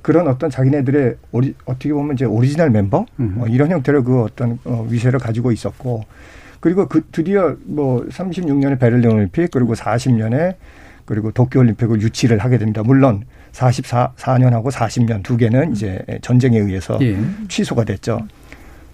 [0.00, 3.36] 그런 어떤 자기네들의 오리, 어떻게 보면 이제 오리지널 멤버 음.
[3.40, 6.04] 어, 이런 형태로 그 어떤 어, 위세를 가지고 있었고
[6.60, 10.54] 그리고 그 드디어 뭐 36년에 베를린 올림픽 그리고 40년에
[11.04, 12.82] 그리고 도쿄 올림픽을 유치를 하게 됩니다.
[12.82, 17.18] 물론 44, 4년하고 40년 두 개는 이제 전쟁에 의해서 예.
[17.48, 18.20] 취소가 됐죠.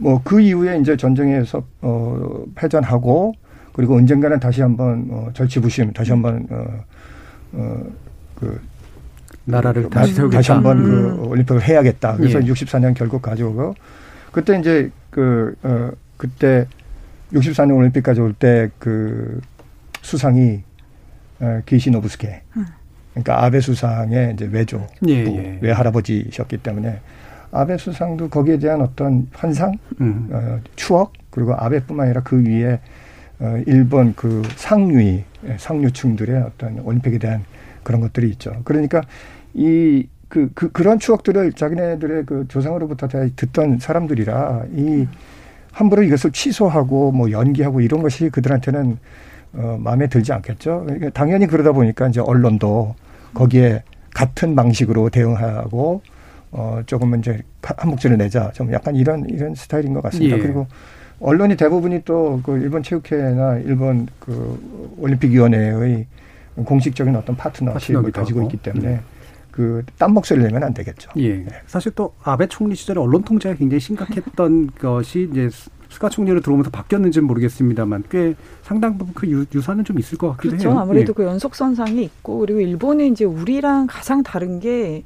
[0.01, 3.35] 뭐 그 이후에 이제 전쟁에서 어 패전하고
[3.73, 6.47] 그리고 언젠가는 다시 한번 어 절치부심 다시 한번
[7.53, 8.61] 어어그
[9.45, 10.39] 나라를 다시 세우겠다.
[10.39, 11.17] 다시 한번 음.
[11.17, 12.17] 그 올림픽을 해야겠다.
[12.17, 12.47] 그래서 예.
[12.47, 13.75] 64년 결국 가져오고
[14.33, 16.67] 그때 이제 그어 그때
[17.33, 19.41] 64년 올림픽 가져올 때 그
[20.03, 20.63] 수상이
[21.41, 22.43] 어 기시 노부스케
[23.13, 25.59] 그러니까 아베 수상의 이제 외조 예, 부, 예.
[25.61, 27.01] 외할아버지셨기 때문에
[27.53, 30.29] 아베 수상도 거기에 대한 어떤 환상 음.
[30.31, 32.81] 어, 추억 그리고 아베뿐만 아니라 그 위에
[33.41, 37.45] 어, 일본 그 상류이 예, 상류층들의 어떤 올림픽에 대한
[37.83, 38.61] 그런 것들이 있죠.
[38.65, 39.03] 그러니까
[39.55, 45.09] 이 그, 그, 그런 추억들을 자기네들의 그 조상으로부터 다 듣던 사람들이라 이
[45.73, 48.99] 함부로 이것을 취소하고 뭐 연기하고 이런 것이 그들한테는
[49.55, 50.85] 어, 마음에 들지 않겠죠.
[50.85, 52.95] 그러니까 당연히 그러다 보니까 이제 언론도
[53.35, 53.83] 거기에
[54.15, 56.03] 같은 방식으로 대응하고
[56.53, 58.51] 어, 조금은 이제 한 목소리를 내자.
[58.53, 60.37] 좀 약간 이런, 이런 스타일인 것 같습니다.
[60.37, 60.41] 예.
[60.41, 60.67] 그리고
[61.21, 66.07] 언론이 대부분이 또 그 일본 체육회나 일본 그 올림픽위원회의
[66.65, 68.43] 공식적인 어떤 파트너십을 가지고.
[68.43, 69.01] 있기 때문에 음.
[69.51, 71.11] 그딴 목소리를 내면 안 되겠죠.
[71.19, 71.45] 예.
[71.67, 76.71] 사실 또 아베 총리 시절에 언론 통제가 굉장히 심각했던 것이 이제 스- 스가 총리로 들어오면서
[76.71, 80.71] 바뀌었는지는 모르겠습니다만 꽤 상당 부분 그 유, 유사는 좀 있을 것 같기도 그렇죠.
[80.71, 80.79] 해요.
[80.79, 81.15] 아무래도 예.
[81.15, 85.03] 그 연속선상이 있고 그리고 일본은 이제 우리랑 가장 다른 게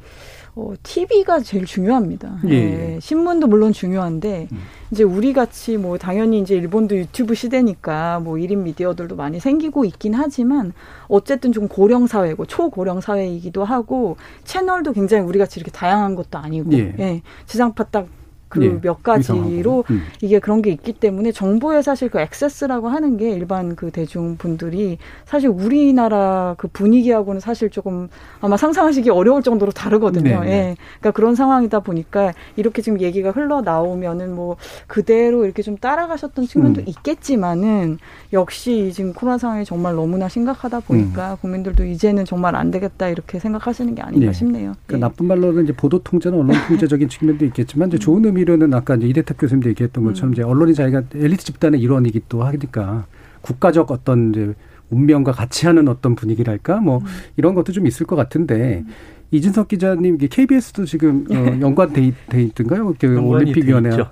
[0.56, 2.38] 어, TV가 제일 중요합니다.
[2.46, 2.52] 예.
[2.94, 4.58] 예, 신문도 물론 중요한데 음.
[4.92, 10.14] 이제 우리 같이 뭐 당연히 이제 일본도 유튜브 시대니까 뭐 1인 미디어들도 많이 생기고 있긴
[10.14, 10.72] 하지만
[11.08, 16.72] 어쨌든 좀 고령 사회고 초고령 사회이기도 하고 채널도 굉장히 우리 같이 이렇게 다양한 것도 아니고
[16.74, 16.94] 예.
[17.00, 17.22] 예.
[17.46, 18.06] 지상파 딱
[18.54, 19.84] 그 예, 몇 가지로.
[19.90, 20.02] 음.
[20.20, 24.98] 이게 그런 게 있기 때문에 정보에 사실 그 액세스라고 하는 게 일반 그 대중 분들이
[25.24, 28.08] 사실 우리나라 그 분위기하고는 사실 조금
[28.40, 30.40] 아마 상상하시기 어려울 정도로 다르거든요.
[30.40, 30.50] 네, 네.
[30.50, 30.76] 예.
[31.00, 36.82] 그러니까 그런 상황이다 보니까 이렇게 지금 얘기가 흘러 나오면은 뭐 그대로 이렇게 좀 따라가셨던 측면도
[36.82, 36.84] 음.
[36.86, 37.98] 있겠지만은
[38.32, 41.36] 역시 지금 코로나 상황이 정말 너무나 심각하다 보니까 음.
[41.40, 44.32] 국민들도 이제는 정말 안 되겠다 이렇게 생각하시는 게 아닌가 네.
[44.32, 44.74] 싶네요.
[44.86, 45.00] 그 예.
[45.00, 49.06] 나쁜 말로는 이제 보도 통제는 언론 통제적인 측면도 있겠지만 이제 좋은 의미 로는 아까 이제
[49.06, 50.32] 이대택 교수님도 얘기했던 것처럼 음.
[50.34, 53.06] 이제 언론이 자기가 엘리트 집단의 일원이기도 하니까
[53.42, 54.54] 국가적 어떤 이제
[54.90, 57.04] 운명과 같이 하는 어떤 분위기랄까 뭐 음.
[57.36, 58.84] 이런 것도 좀 있을 것 같은데
[59.34, 62.94] 이진석 기자님, KBS도 지금 어, 연관돼 돼 있던가요?
[62.98, 64.10] 그 올림픽위원회 그렇죠.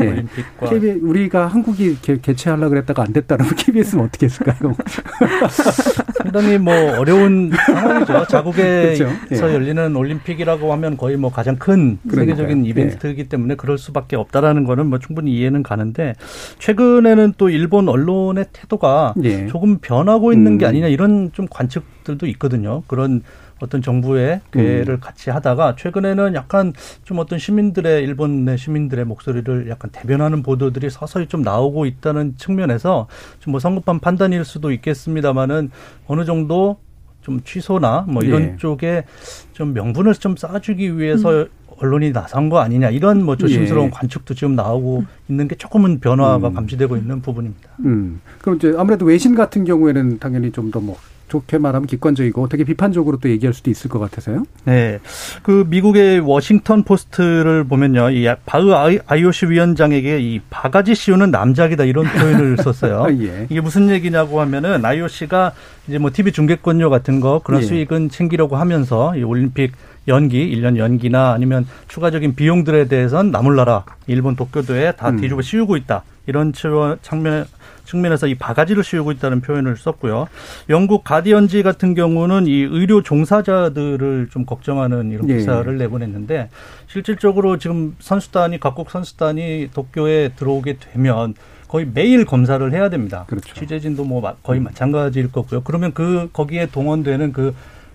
[0.00, 0.08] 네.
[0.08, 4.74] 올림픽과 KBS, 우리가 한국이 개, 개최하려 그랬다가 안 됐다는 KBS는 어떻게 했을까요?
[6.18, 8.26] 상당히 뭐 어려운 상황이죠.
[8.28, 9.46] 자국에서 그렇죠.
[9.46, 9.54] 네.
[9.54, 12.36] 열리는 올림픽이라고 하면 거의 뭐 가장 큰 그러니까요.
[12.36, 13.28] 세계적인 이벤트이기 네.
[13.28, 16.14] 때문에 그럴 수밖에 없다라는 거는 뭐 충분히 이해는 가는데
[16.58, 19.46] 최근에는 또 일본 언론의 태도가 네.
[19.46, 20.58] 조금 변하고 있는 음.
[20.58, 22.82] 게 아니냐 이런 좀 관측들도 있거든요.
[22.88, 23.22] 그런
[23.64, 25.00] 어떤 정부의 계획을 음.
[25.00, 26.72] 같이 하다가 최근에는 약간
[27.04, 33.08] 좀 어떤 시민들의 일본의 시민들의 목소리를 약간 대변하는 보도들이 서서히 좀 나오고 있다는 측면에서
[33.40, 35.70] 좀 뭐 성급한 판단일 수도 있겠습니다만은
[36.08, 36.78] 어느 정도
[37.22, 38.56] 좀 취소나 뭐 이런 예.
[38.58, 39.04] 쪽에
[39.52, 41.46] 좀 명분을 좀 쌓아주기 위해서 음.
[41.78, 43.90] 언론이 나선 거 아니냐 이런 뭐 조심스러운 예.
[43.90, 45.06] 관측도 지금 나오고 음.
[45.28, 46.54] 있는 게 조금은 변화가 음.
[46.54, 47.70] 감지되고 있는 부분입니다.
[47.84, 48.20] 음.
[48.40, 50.96] 그럼 이제 아무래도 외신 같은 경우에는 당연히 좀 더 뭐
[51.28, 54.44] 좋게 말하면 기권적이고 되게 비판적으로 또 얘기할 수도 있을 것 같아서요.
[54.64, 54.98] 네.
[55.42, 58.10] 그 미국의 워싱턴 포스트를 보면요.
[58.10, 58.72] 이 바흐
[59.06, 63.06] IOC 위원장에게 이 바가지 씌우는 남작이다 이런 표현을 썼어요.
[63.22, 63.46] 예.
[63.48, 65.52] 이게 무슨 얘기냐고 하면은 IOC가
[65.88, 67.66] 이제 뭐 TV 중계권료 같은 거 그런 예.
[67.66, 69.72] 수익은 챙기려고 하면서 이 올림픽
[70.06, 73.84] 연기, 1년 연기나 아니면 추가적인 비용들에 대해서는 나몰라라.
[74.06, 75.16] 일본 도쿄도에 다 음.
[75.20, 76.02] 뒤집어 씌우고 있다.
[76.26, 77.46] 이런 측면
[77.84, 80.26] 측면에서 이 바가지를 씌우고 있다는 표현을 썼고요.
[80.68, 85.36] 영국 가디언지 같은 경우는 이 의료 종사자들을 좀 걱정하는 이런 네.
[85.36, 85.84] 기사를 네.
[85.84, 86.50] 내보냈는데
[86.86, 91.34] 실질적으로 지금 선수단이 각국 선수단이 도쿄에 들어오게 되면
[91.68, 93.24] 거의 매일 검사를 해야 됩니다.
[93.26, 93.52] 그렇죠.
[93.54, 95.62] 취재진도 뭐 거의 마찬가지일 거고요.
[95.62, 97.54] 그러면 그 거기에 동원되는 그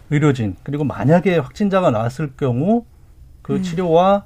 [0.09, 2.85] 의료진 그리고 만약에 확진자가 나왔을 경우
[3.41, 3.63] 그 음.
[3.63, 4.25] 치료와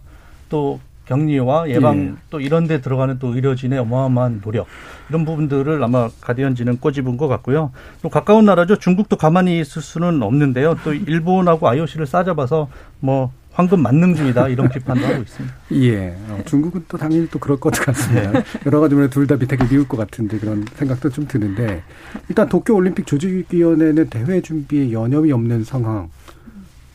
[0.49, 2.13] 또 격리와 예방 예.
[2.29, 4.67] 또 이런 데 들어가는 또 의료진의 어마어마한 노력
[5.09, 7.71] 이런 부분들을 아마 가디언지는 꼬집은 것 같고요.
[8.01, 8.77] 또 가까운 나라죠.
[8.77, 10.77] 중국도 가만히 있을 수는 없는데요.
[10.83, 15.55] 또 일본하고 IOC를 싸잡아서 뭐 황금 만능 중이다 이런 비판도 하고 있습니다.
[15.83, 16.15] 예.
[16.29, 18.31] 어, 중국은 또 당연히 또 그럴 것 같습니다.
[18.31, 18.43] 네.
[18.65, 21.83] 여러 가지 면에 둘 다 비태기 미울 것 같은데 그런 생각도 좀 드는데
[22.29, 26.09] 일단 도쿄 올림픽 조직위원회는 대회 준비에 여념이 없는 상황.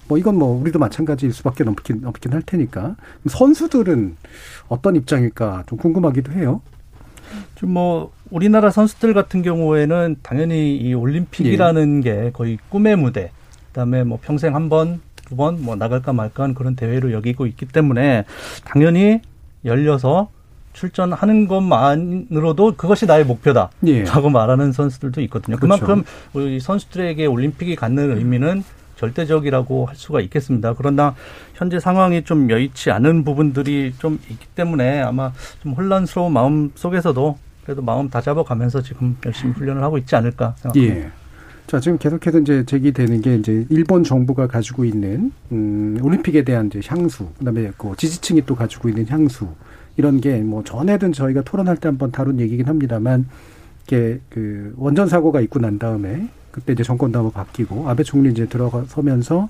[0.09, 2.97] 뭐 이건 뭐 우리도 마찬가지일 수밖에 없긴, 없긴 할 테니까
[3.29, 4.17] 선수들은
[4.69, 6.61] 어떤 입장일까 좀 궁금하기도 해요.
[7.57, 12.11] 좀 뭐 우리나라 선수들 같은 경우에는 당연히 이 올림픽이라는 예.
[12.25, 13.31] 게 거의 꿈의 무대.
[13.69, 17.67] 그다음에 뭐 평생 한 번, 두 번 뭐 나갈까 말까 하는 그런 대회로 여기고 있기
[17.67, 18.25] 때문에
[18.65, 19.21] 당연히
[19.65, 20.29] 열려서
[20.73, 23.71] 출전하는 것만으로도 그것이 나의 목표다.
[23.87, 24.05] 예.
[24.05, 25.57] 라고 말하는 선수들도 있거든요.
[25.57, 25.85] 그렇죠.
[25.85, 28.63] 그만큼 우리 선수들에게 올림픽이 갖는 의미는
[28.99, 30.75] 절대적이라고 할 수가 있겠습니다.
[30.75, 31.15] 그러나
[31.55, 35.33] 현재 상황이 좀 여의치 않은 부분들이 좀 있기 때문에 아마
[35.63, 40.97] 좀 혼란스러운 마음 속에서도 그래도 마음 다 잡아가면서 지금 열심히 훈련을 하고 있지 않을까 생각합니다.
[40.97, 41.11] 예.
[41.67, 46.81] 자, 지금 계속해서 이제 제기되는 게 이제 일본 정부가 가지고 있는 음 올림픽에 대한 이제
[46.87, 49.49] 향수, 그 다음에 그 지지층이 또 가지고 있는 향수
[49.99, 53.27] 이런 게 뭐 전에든 저희가 토론할 때 한번 다룬 얘기긴 합니다만
[53.87, 58.47] 이게 그 원전 사고가 있고 난 다음에 그때 이제 정권도 한번 바뀌고 아베 총리 이제
[58.47, 59.49] 들어서면서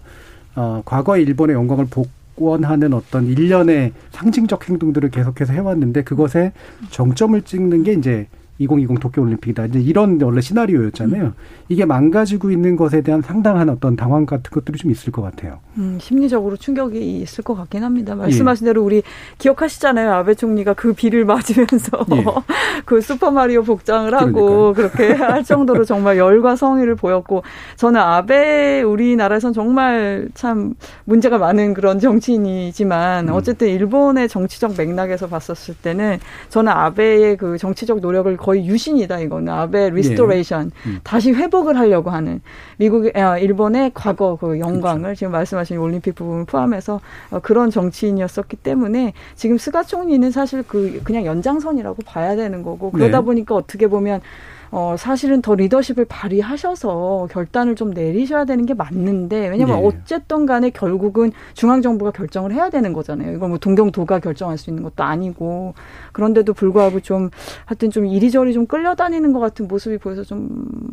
[0.56, 6.52] 어 과거의 일본의 영광을 복원하는 어떤 일련의 상징적 행동들을 계속해서 해왔는데 그것에
[6.90, 8.26] 정점을 찍는 게 이제
[8.58, 9.66] 2020 도쿄올림픽이다.
[9.66, 11.24] 이제 이런 원래 시나리오였잖아요.
[11.24, 11.32] 음.
[11.68, 15.60] 이게 망가지고 있는 것에 대한 상당한 어떤 당황 같은 것들이 좀 있을 것 같아요.
[15.76, 18.14] 음, 심리적으로 충격이 있을 것 같긴 합니다.
[18.14, 18.70] 말씀하신 예.
[18.70, 19.02] 대로 우리
[19.38, 20.12] 기억하시잖아요.
[20.12, 22.24] 아베 총리가 그 비를 맞으면서 예.
[22.84, 24.74] 그 슈퍼마리오 복장을 하고 그러니까요.
[24.74, 27.42] 그렇게 할 정도로 정말 열과 성의를 보였고
[27.76, 33.34] 저는 아베 우리나라에선 정말 참 문제가 많은 그런 정치인이지만 음.
[33.34, 36.18] 어쨌든 일본의 정치적 맥락에서 봤었을 때는
[36.48, 40.88] 저는 아베의 그 정치적 노력을 거의 유신이다 이거는 아베 restoration 예.
[40.88, 41.00] 음.
[41.04, 42.40] 다시 회복을 하려고 하는
[42.78, 45.18] 미국 아, 일본의 과거 그 영광을 그렇죠.
[45.18, 46.98] 지금 말씀하신 올림픽 부분을 포함해서
[47.30, 53.18] 어, 그런 정치인이었었기 때문에 지금 스가 총리는 사실 그 그냥 연장선이라고 봐야 되는 거고 그러다
[53.18, 53.24] 네.
[53.24, 54.22] 보니까 어떻게 보면
[54.70, 59.86] 어, 사실은 더 리더십을 발휘하셔서 결단을 좀 내리셔야 되는 게 맞는데, 왜냐면 네.
[59.86, 63.34] 어쨌든 간에 결국은 중앙 정부가 결정을 해야 되는 거잖아요.
[63.34, 65.74] 이걸 뭐 동경도가 결정할 수 있는 것도 아니고,
[66.12, 67.30] 그런데도 불구하고 좀
[67.64, 70.48] 하여튼 좀 이리저리 좀 끌려다니는 것 같은 모습이 보여서 좀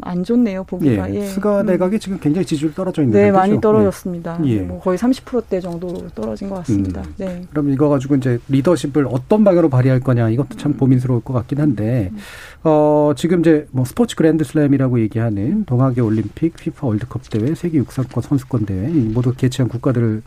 [0.05, 1.09] 안 좋네요 보기가.
[1.11, 1.15] 예.
[1.15, 1.25] 예.
[1.25, 1.65] 스가 음.
[1.65, 1.99] 내각이 음.
[1.99, 4.39] 지금 굉장히 지지율 떨어져 있는 네, 많이 떨어졌습니다.
[4.45, 4.59] 예.
[4.61, 7.01] 뭐 거의 30%대 정도 떨어진 것 같습니다.
[7.01, 7.13] 음.
[7.17, 7.41] 네.
[7.49, 10.77] 그럼 이거 가지고 이제 리더십을 어떤 방향으로 발휘할 거냐 이것도 참 음.
[10.77, 12.17] 고민스러울 것 같긴 한데 음.
[12.67, 18.65] 어 지금 이제 뭐 스포츠 그랜드슬램이라고 얘기하는 동아계 올림픽, 피파 월드컵 대회, 세계 육상권 선수권
[18.65, 20.23] 대회 모두 개최한 국가들을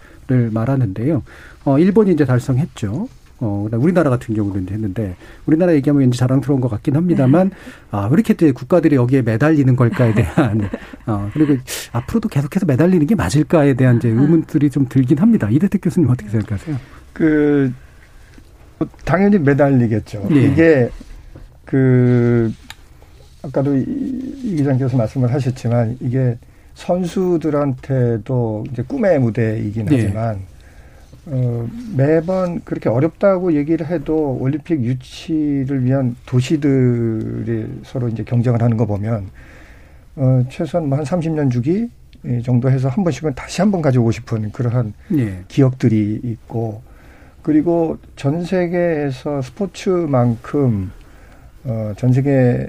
[0.53, 1.25] 말하는데요.
[1.65, 3.08] 어 일본이 이제 달성했죠.
[3.40, 7.50] 어, 우리나라 같은 경우는 했는데 우리나라 얘기하면 왠지 자랑스러운 것 같긴 합니다만
[7.90, 10.69] 아, 왜 이렇게 국가들이 여기에 매달리는 걸까에 대한
[11.06, 11.56] 어, 그리고
[11.92, 15.48] 앞으로도 계속해서 매달리는 게 맞을까에 대한 이제 의문들이 좀 들긴 합니다.
[15.50, 16.77] 이대택 교수님 어떻게 생각하세요?
[17.13, 17.73] 그
[19.04, 20.29] 당연히 매달리겠죠.
[20.33, 20.42] 예.
[20.42, 20.90] 이게
[21.69, 22.50] 그
[23.42, 23.85] 아까도 이
[24.56, 26.38] 기자님께서 말씀을 하셨지만 이게
[26.75, 29.96] 선수들한테도 이제 꿈의 무대이긴 예.
[30.02, 30.40] 하지만
[31.27, 38.87] 어, 매번 그렇게 어렵다고 얘기를 해도 올림픽 유치를 위한 도시들이 서로 이제 경쟁을 하는 거
[38.87, 39.27] 보면
[40.16, 41.90] 어, 최소한 뭐 한 30년 주기
[42.42, 45.44] 정도 해서 한 번씩은 다시 한 번 가져오고 싶은 그러한 예.
[45.48, 46.81] 기억들이 있고
[47.42, 50.92] 그리고 전 세계에서 스포츠만큼
[51.69, 52.66] 어, 전 세계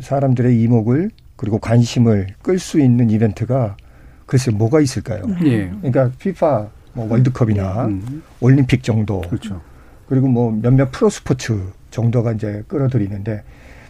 [0.00, 3.76] 사람들의 이목을 그리고 관심을 끌 수 있는 이벤트가
[4.24, 5.22] 글쎄 뭐가 있을까요?
[5.44, 5.68] 예.
[5.68, 8.22] 그러니까 피파 뭐 월드컵이나 음.
[8.40, 9.20] 올림픽 정도.
[9.20, 9.60] 그렇죠.
[10.08, 11.60] 그리고 뭐 몇몇 프로 스포츠
[11.90, 13.42] 정도가 이제 끌어들이는데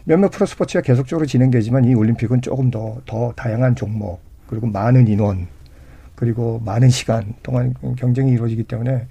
[0.04, 5.46] 몇몇 프로 스포츠가 계속적으로 진행되지만 이 올림픽은 조금 더, 더 다양한 종목 그리고 많은 인원
[6.16, 9.06] 그리고 많은 시간 동안 경쟁이 이루어지기 때문에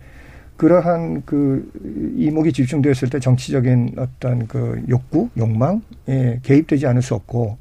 [0.60, 1.72] 그러한 그
[2.18, 7.58] 이목이 집중되었을 때 정치적인 어떤 그 욕구, 욕망 에 개입되지 않을 수 없고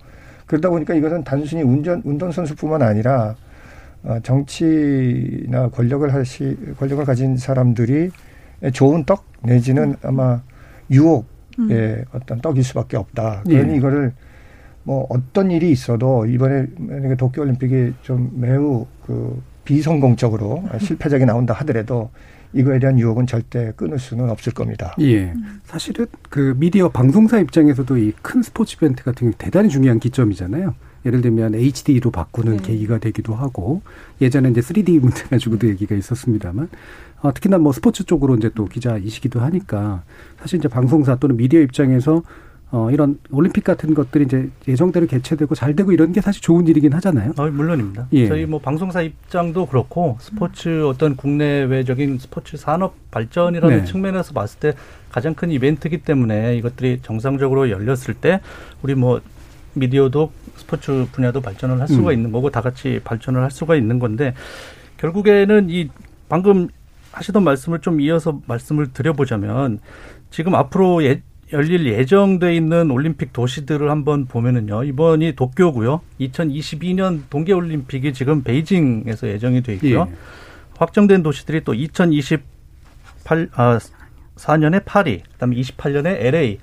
[0.46, 3.36] 그러다 보니까 이것은 단순히 운전 운동 선수뿐만 아니라
[4.02, 8.10] 어, 정치나 권력을 하시 권력을 가진 사람들이
[8.72, 10.42] 좋은 떡 내지는 아마
[10.90, 11.24] 유혹의
[11.60, 12.04] 음.
[12.12, 13.44] 어떤 떡일 수밖에 없다.
[13.44, 13.76] 그러니 예.
[13.76, 14.12] 이거를
[14.82, 22.10] 뭐 어떤 일이 있어도 이번에 만약에 도쿄 올림픽이 좀 매우 그 비성공적으로 실패작이 나온다 하더라도
[22.52, 24.94] 이거에 대한 유혹은 절대 끊을 수는 없을 겁니다.
[25.00, 25.32] 예.
[25.64, 30.74] 사실은 그 미디어 방송사 입장에서도 이 큰 스포츠 이벤트 같은 경우 대단히 중요한 기점이잖아요.
[31.06, 32.62] 예를 들면 HD로 바꾸는 네.
[32.62, 33.82] 계기가 되기도 하고
[34.20, 35.72] 예전에 이제 3D 문제 가지고도 네.
[35.72, 36.68] 얘기가 있었습니다만
[37.20, 40.02] 어, 특히나 뭐 스포츠 쪽으로 이제 또 기자이시기도 하니까
[40.40, 42.22] 사실 이제 방송사 또는 미디어 입장에서
[42.70, 46.92] 어, 이런 올림픽 같은 것들이 이제 예정대로 개최되고 잘 되고 이런 게 사실 좋은 일이긴
[46.92, 47.32] 하잖아요.
[47.38, 48.08] 어, 물론입니다.
[48.12, 48.28] 예.
[48.28, 53.84] 저희 뭐 방송사 입장도 그렇고 스포츠 어떤 국내외적인 스포츠 산업 발전이라는 네.
[53.84, 54.74] 측면에서 봤을 때
[55.10, 58.40] 가장 큰 이벤트이기 때문에 이것들이 정상적으로 열렸을 때
[58.82, 59.22] 우리 뭐
[59.72, 62.12] 미디어도 스포츠 분야도 발전을 할 수가 음.
[62.12, 64.34] 있는 거고 다 같이 발전을 할 수가 있는 건데
[64.98, 65.88] 결국에는 이
[66.28, 66.68] 방금
[67.12, 69.80] 하시던 말씀을 좀 이어서 말씀을 드려보자면
[70.30, 71.22] 지금 앞으로 예,
[71.52, 79.62] 열릴 예정돼 있는 올림픽 도시들을 한번 보면은요 이번이 도쿄고요 2022년 동계 올림픽이 지금 베이징에서 예정이
[79.62, 80.14] 돼 있고요 예.
[80.78, 83.78] 확정된 도시들이 또 2028, 아,
[84.36, 86.58] 4년에 파리, 그다음에 28년에 LA,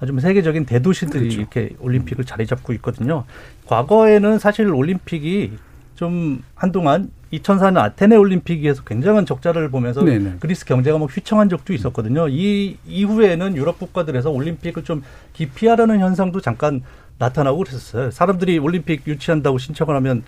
[0.00, 1.40] 아주 세계적인 대도시들이 그렇죠.
[1.40, 3.24] 이렇게 올림픽을 자리 잡고 있거든요.
[3.66, 5.52] 과거에는 사실 올림픽이
[5.94, 10.36] 좀 한동안 2004년 아테네 올림픽에서 굉장한 적자를 보면서 네네.
[10.40, 12.28] 그리스 경제가 막 휘청한 적도 있었거든요.
[12.28, 15.02] 이 이후에는 유럽 국가들에서 올림픽을 좀
[15.32, 16.82] 기피하려는 현상도 잠깐
[17.18, 18.10] 나타나고 그랬었어요.
[18.10, 20.22] 사람들이 올림픽 유치한다고 신청을 하면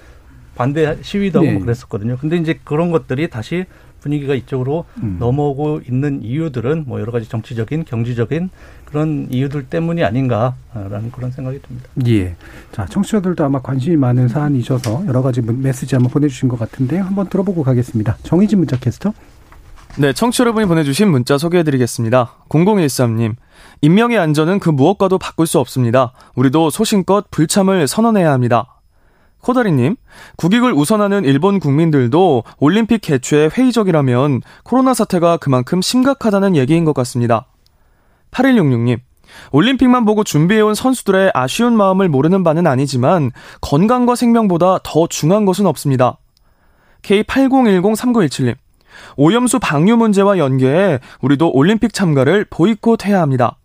[0.54, 1.58] 반대 시위도 하고 네.
[1.58, 2.16] 그랬었거든요.
[2.16, 3.64] 근데 이제 그런 것들이 다시
[4.04, 5.16] 분위기가 이쪽으로 음.
[5.18, 8.50] 넘어오고 있는 이유들은 뭐 여러 가지 정치적인 경제적인
[8.84, 11.88] 그런 이유들 때문이 아닌가라는 그런 생각이 듭니다.
[12.06, 12.36] 예.
[12.70, 17.02] 자, 청취자들도 아마 관심이 많은 사안이셔서 여러 가지 메시지 한번 보내주신 것 같은데요.
[17.02, 18.18] 한번 들어보고 가겠습니다.
[18.22, 19.14] 정희진 문자 캐스터.
[19.96, 22.34] 네, 청취 여러분이 보내주신 문자 소개해드리겠습니다.
[22.50, 23.36] 0013님,
[23.80, 26.12] 인명의 안전은 그 무엇과도 바꿀 수 없습니다.
[26.34, 28.73] 우리도 소신껏 불참을 선언해야 합니다.
[29.44, 29.96] 코다리님,
[30.36, 37.46] 국익을 우선하는 일본 국민들도 올림픽 개최에 회의적이라면 코로나 사태가 그만큼 심각하다는 얘기인 것 같습니다.
[38.30, 39.00] 8166님,
[39.52, 46.16] 올림픽만 보고 준비해온 선수들의 아쉬운 마음을 모르는 바는 아니지만 건강과 생명보다 더 중요한 것은 없습니다.
[47.02, 48.54] K80103917님,
[49.16, 53.58] 오염수 방류 문제와 연계해 우리도 올림픽 참가를 보이콧해야 합니다.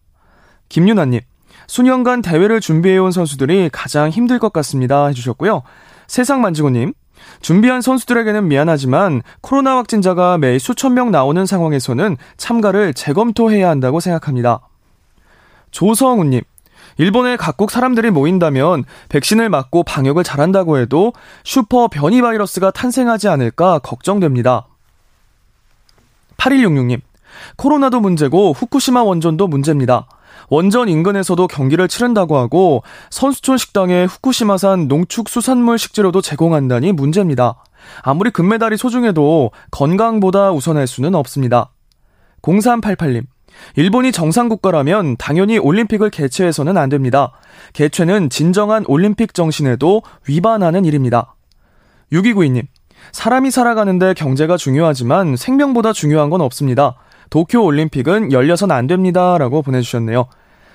[0.68, 1.22] 김윤아님,
[1.70, 5.06] 수년간 대회를 준비해온 선수들이 가장 힘들 것 같습니다.
[5.06, 5.62] 해주셨고요.
[6.08, 6.94] 세상 만지고님,
[7.42, 14.62] 준비한 선수들에게는 미안하지만 코로나 확진자가 매 수천 명 나오는 상황에서는 참가를 재검토해야 한다고 생각합니다.
[15.70, 16.42] 조성우님,
[16.98, 21.14] 일본에 각국 사람들이 모인다면 백신을 맞고 방역을 잘한다고 해도
[21.44, 24.66] 슈퍼 변이 바이러스가 탄생하지 않을까 걱정됩니다.
[26.38, 27.02] 8166님,
[27.58, 30.08] 코로나도 문제고 후쿠시마 원전도 문제입니다.
[30.50, 37.64] 원전 인근에서도 경기를 치른다고 하고 선수촌 식당에 후쿠시마산 농축수산물 식재료도 제공한다니 문제입니다.
[38.02, 41.72] 아무리 금메달이 소중해도 건강보다 우선할 수는 없습니다.
[42.42, 43.24] 0388님.
[43.76, 47.32] 일본이 정상국가라면 당연히 올림픽을 개최해서는 안 됩니다.
[47.74, 51.36] 개최는 진정한 올림픽 정신에도 위반하는 일입니다.
[52.12, 52.64] 6292님.
[53.12, 56.96] 사람이 살아가는데 경제가 중요하지만 생명보다 중요한 건 없습니다.
[57.30, 59.38] 도쿄 올림픽은 열려선 안 됩니다.
[59.38, 60.28] 라고 보내주셨네요.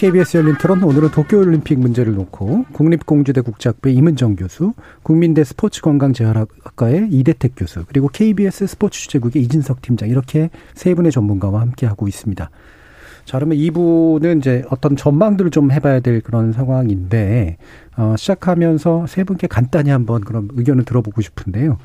[0.00, 4.72] KBS 열린 토론 오늘은 도쿄올림픽 문제를 놓고 국립공주대 국제학부의 임은정 교수,
[5.02, 11.84] 국민대 스포츠건강재활학과의 이대택 교수, 그리고 KBS 스포츠 주제국의 이진석 팀장 이렇게 세 분의 전문가와 함께
[11.84, 12.48] 하고 있습니다.
[13.26, 17.58] 자, 그러면 2부는 이제 어떤 전망들을 좀 해봐야 될 그런 상황인데,
[17.98, 21.76] 어, 시작하면서 세 분께 간단히 한번 그런 의견을 들어보고 싶은데요.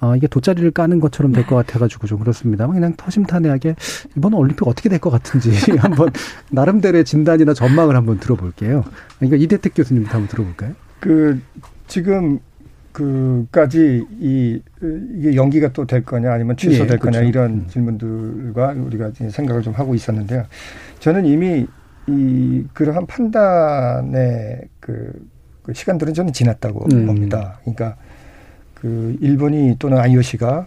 [0.00, 3.74] 어, 이게 돗자리를 까는 것처럼 될 것 같아가지고 좀 그렇습니다만 그냥 터심탄회하게
[4.16, 6.10] 이번 올림픽 어떻게 될 것 같은지 한번
[6.50, 8.84] 나름대로의 진단이나 전망을 한번 들어볼게요.
[9.18, 10.72] 그러니까 이대택 교수님부터 한번 들어볼까요?
[11.00, 11.40] 그
[11.86, 12.38] 지금
[12.92, 14.60] 그까지 이
[15.16, 17.28] 이게 연기가 또 될 거냐 아니면 취소될 예, 거냐 그렇죠.
[17.28, 17.66] 이런 음.
[17.68, 20.44] 질문들과 우리가 생각을 좀 하고 있었는데요.
[20.98, 21.66] 저는 이미
[22.08, 25.12] 이 그러한 판단의 그,
[25.62, 27.06] 그 시간들은 저는 지났다고 음.
[27.06, 27.58] 봅니다.
[27.62, 27.96] 그러니까
[28.80, 30.66] 그 일본이 또는 IOC가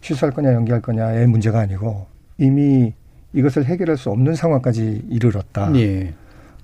[0.00, 2.06] 취소할 거냐 연기할 거냐의 문제가 아니고
[2.38, 2.92] 이미
[3.32, 5.74] 이것을 해결할 수 없는 상황까지 이르렀다.
[5.76, 6.14] 예.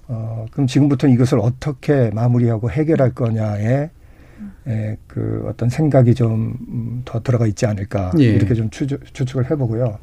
[0.08, 3.90] 어, 그럼 지금부터 이것을 어떻게 마무리하고 해결할 거냐에
[4.66, 8.24] 에, 그 어떤 생각이 좀 더 들어가 있지 않을까 예.
[8.24, 9.98] 이렇게 좀 추측, 추측을 해보고요.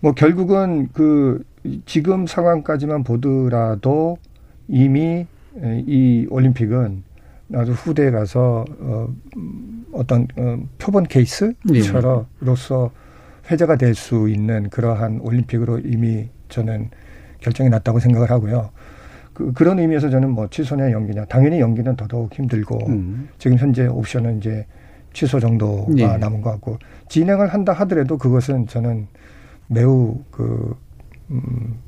[0.00, 1.44] 뭐 결국은 그
[1.86, 4.16] 지금 상황까지만 보더라도
[4.68, 5.26] 이미
[5.86, 7.02] 이 올림픽은
[7.54, 9.08] 아주 후대에 가서 어,
[9.92, 12.90] 어떤 어, 표본 케이스처럼로서
[13.50, 16.90] 회자가 될 수 있는 그러한 올림픽으로 이미 저는
[17.40, 18.70] 결정이 났다고 생각을 하고요.
[19.32, 23.28] 그, 그런 의미에서 저는 뭐 취소냐 연기냐 당연히 연기는 더더욱 힘들고 음.
[23.38, 24.66] 지금 현재 옵션은 이제
[25.12, 26.16] 취소 정도가 예.
[26.18, 26.78] 남은 것 같고
[27.08, 29.08] 진행을 한다 하더라도 그것은 저는
[29.66, 30.76] 매우 그
[31.30, 31.78] 음,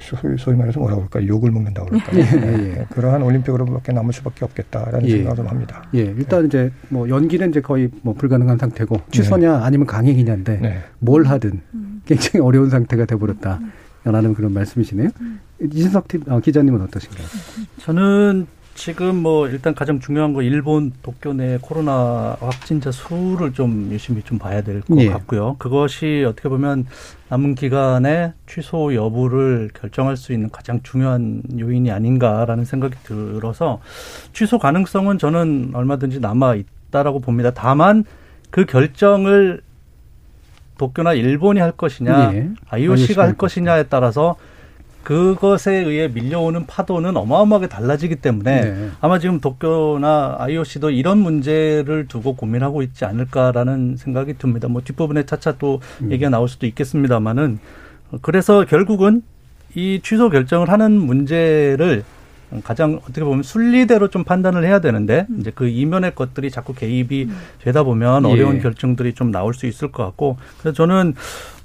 [0.00, 2.86] 소위, 소위 말해서 뭐라고 그럴까 욕을 먹는다고 그럴까 예, 예, 예.
[2.90, 5.10] 그러한 올림픽으로밖에 남을 수밖에 없겠다라는 예.
[5.10, 5.84] 생각을 좀 합니다.
[5.94, 9.64] 예, 일단 이제 뭐 연기는 이제 거의 뭐 불가능한 상태고 취소냐 네.
[9.64, 10.82] 아니면 강행이냐인데 네.
[10.98, 11.60] 뭘 하든
[12.06, 13.60] 굉장히 어려운 상태가 돼버렸다.
[14.04, 15.10] 라는 그런 말씀이시네요.
[15.60, 17.26] 이진석 어, 기자님은 어떠신가요?
[17.78, 24.22] 저는 지금 뭐 일단 가장 중요한 거 일본 도쿄 내 코로나 확진자 수를 좀 유심히
[24.22, 25.08] 좀 봐야 될것 예.
[25.08, 25.56] 같고요.
[25.58, 26.86] 그것이 어떻게 보면
[27.28, 33.80] 남은 기간에 취소 여부를 결정할 수 있는 가장 중요한 요인이 아닌가라는 생각이 들어서
[34.32, 37.52] 취소 가능성은 저는 얼마든지 남아 있다라고 봅니다.
[37.52, 38.04] 다만
[38.50, 39.62] 그 결정을
[40.78, 42.48] 도쿄나 일본이 할 것이냐, 예.
[42.70, 44.36] IOC가 할 것이냐에 따라서
[45.02, 48.90] 그것에 의해 밀려오는 파도는 어마어마하게 달라지기 때문에 네.
[49.00, 54.68] 아마 지금 도쿄나 IOC도 이런 문제를 두고 고민하고 있지 않을까라는 생각이 듭니다.
[54.68, 56.12] 뭐 뒷부분에 차차 또 음.
[56.12, 57.58] 얘기가 나올 수도 있겠습니다만은
[58.20, 59.22] 그래서 결국은
[59.74, 62.04] 이 취소 결정을 하는 문제를
[62.62, 65.38] 가장 어떻게 보면 순리대로 좀 판단을 해야 되는데 음.
[65.40, 67.36] 이제 그 이면의 것들이 자꾸 개입이 음.
[67.60, 68.60] 되다 보면 어려운 예.
[68.60, 71.14] 결정들이 좀 나올 수 있을 것 같고 그래서 저는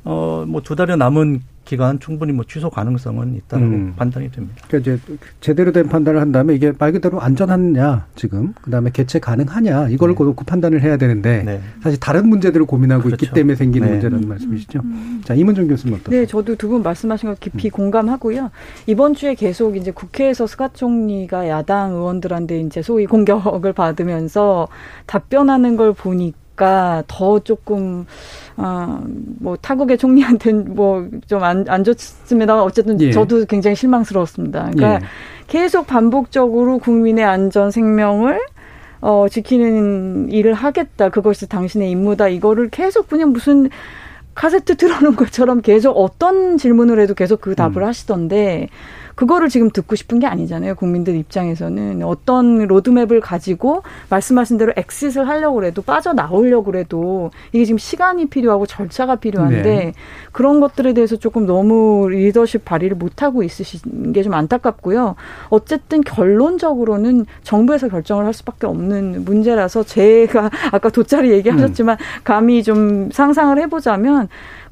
[0.06, 3.94] 어뭐 두 달여 남은 기간 충분히 뭐 취소 가능성은 있다고 음.
[3.98, 4.56] 판단이 됩니다.
[4.68, 9.90] 그러니까 이제 제대로 된 판단을 한 다음에 이게 말 그대로 안전하냐 지금 그다음에 개최 가능하냐
[9.90, 10.24] 이걸 네.
[10.24, 11.62] 놓고 판단을 해야 되는데 네.
[11.84, 13.26] 사실 다른 문제들을 고민하고 그렇죠.
[13.26, 13.94] 있기 때문에 생기는 네.
[13.96, 14.30] 문제라는 음.
[14.30, 14.80] 말씀이시죠.
[14.84, 15.22] 음.
[15.26, 16.22] 자 이문정 교수님 어떠세요?
[16.22, 17.72] 네, 저도 두 분 말씀하신 것 깊이 음.
[17.72, 18.52] 공감하고요.
[18.88, 24.68] 이번 주에 계속 이제 국회에서 스가 총리가 야당 의원들한테 이제 소위 공격을 받으면서
[25.06, 26.38] 답변하는 걸 보니까
[27.08, 28.06] 더 조금
[28.58, 29.00] 어,
[29.40, 33.12] 뭐 타국의 총리한테는 뭐 좀 안 안 좋습니다만 어쨌든 예.
[33.12, 34.72] 저도 굉장히 실망스러웠습니다.
[34.74, 35.00] 그러니까 예.
[35.48, 38.40] 계속 반복적으로 국민의 안전 생명을
[39.00, 41.10] 어, 지키는 일을 하겠다.
[41.10, 42.30] 그것이 당신의 임무다.
[42.30, 43.70] 이거를 계속 그냥 무슨
[44.34, 47.84] 카세트 틀어놓은 것처럼 계속 어떤 질문을 해도 계속 그 답을 음.
[47.84, 48.70] 하시던데
[49.18, 50.76] 그거를 지금 듣고 싶은 게 아니잖아요.
[50.76, 58.28] 국민들 입장에서는 어떤 로드맵을 가지고 말씀하신 대로 엑싯을 하려고 해도 빠져나오려고 해도 이게 지금 시간이
[58.28, 59.94] 필요하고 절차가 필요한데 네.
[60.32, 65.16] 그런 것들에 대해서 조금 너무 리더십 발휘를 못 하고 있으신 게 좀 안타깝고요.
[65.50, 72.22] 어쨌든 결론적으로는 정부에서 결정을 할 수밖에 없는 문제라서 제가 아까 돗자리 얘기하셨지만 음.
[72.26, 74.28] 감히 좀 상상을 해보자면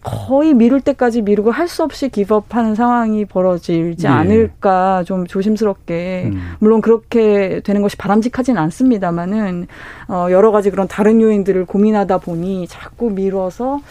[0.05, 4.07] 거의 미룰 때까지 미루고 할 수 없이 기법하는 상황이 벌어지지 예.
[4.07, 6.41] 않을까 좀 조심스럽게 음.
[6.59, 9.65] 물론 그렇게 되는 것이 바람직하진 않습니다만은
[10.07, 13.81] 어 여러 가지 그런 다른 요인들을 고민하다 보니 자꾸 미뤄서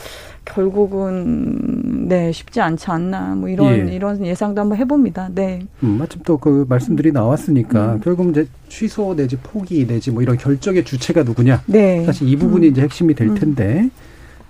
[0.45, 3.95] 결국은 네 쉽지 않지 않나 뭐 이런 예.
[3.95, 5.31] 이런 예상도 한번 해봅니다.
[5.35, 5.67] 네.
[5.83, 8.01] 음, 마침 또 그 말씀들이 나왔으니까 음.
[8.05, 11.62] 결국 이제 취소 내지 포기 내지 뭐 이런 결정의 주체가 누구냐.
[11.67, 12.05] 네.
[12.05, 12.71] 사실 이 부분이 음.
[12.73, 13.35] 이제 핵심이 될 음.
[13.35, 13.89] 텐데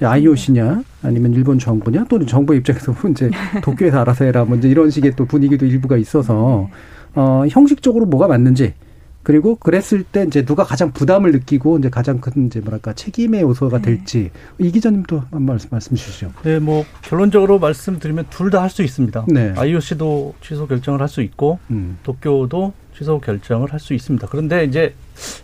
[0.02, 3.30] IOC냐 아니면 일본 정부냐 또는 정부 입장에서 이제
[3.62, 6.68] 도쿄에서 알아서 해라 뭐 이제 이런 식의 또 분위기도 일부가 있어서
[7.14, 8.74] 어 형식적으로 뭐가 맞는지
[9.22, 13.78] 그리고 그랬을 때 이제 누가 가장 부담을 느끼고 이제 가장 큰 이제 뭐랄까 책임의 요소가
[13.78, 13.82] 네.
[13.84, 16.32] 될지 이 기자님도 한 말씀 말씀 주시죠.
[16.42, 19.24] 네, 뭐 결론적으로 말씀드리면 둘 다 할 수 있습니다.
[19.28, 19.54] 네.
[19.56, 21.96] IOC도 취소 결정을 할 수 있고 음.
[22.02, 24.26] 도쿄도 취소 결정을 할 수 있습니다.
[24.30, 24.94] 그런데 이제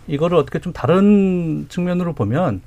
[0.07, 2.61] 이거를 어떻게 좀 다른 측면으로 보면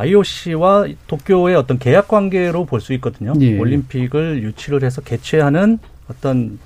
[0.00, 3.32] IOC와 도쿄의 어떤 계약 관계로 볼 수 있거든요.
[3.40, 3.58] 예.
[3.58, 5.78] 올림픽을 유치를 해서 개최하는
[6.08, 6.58] 어떤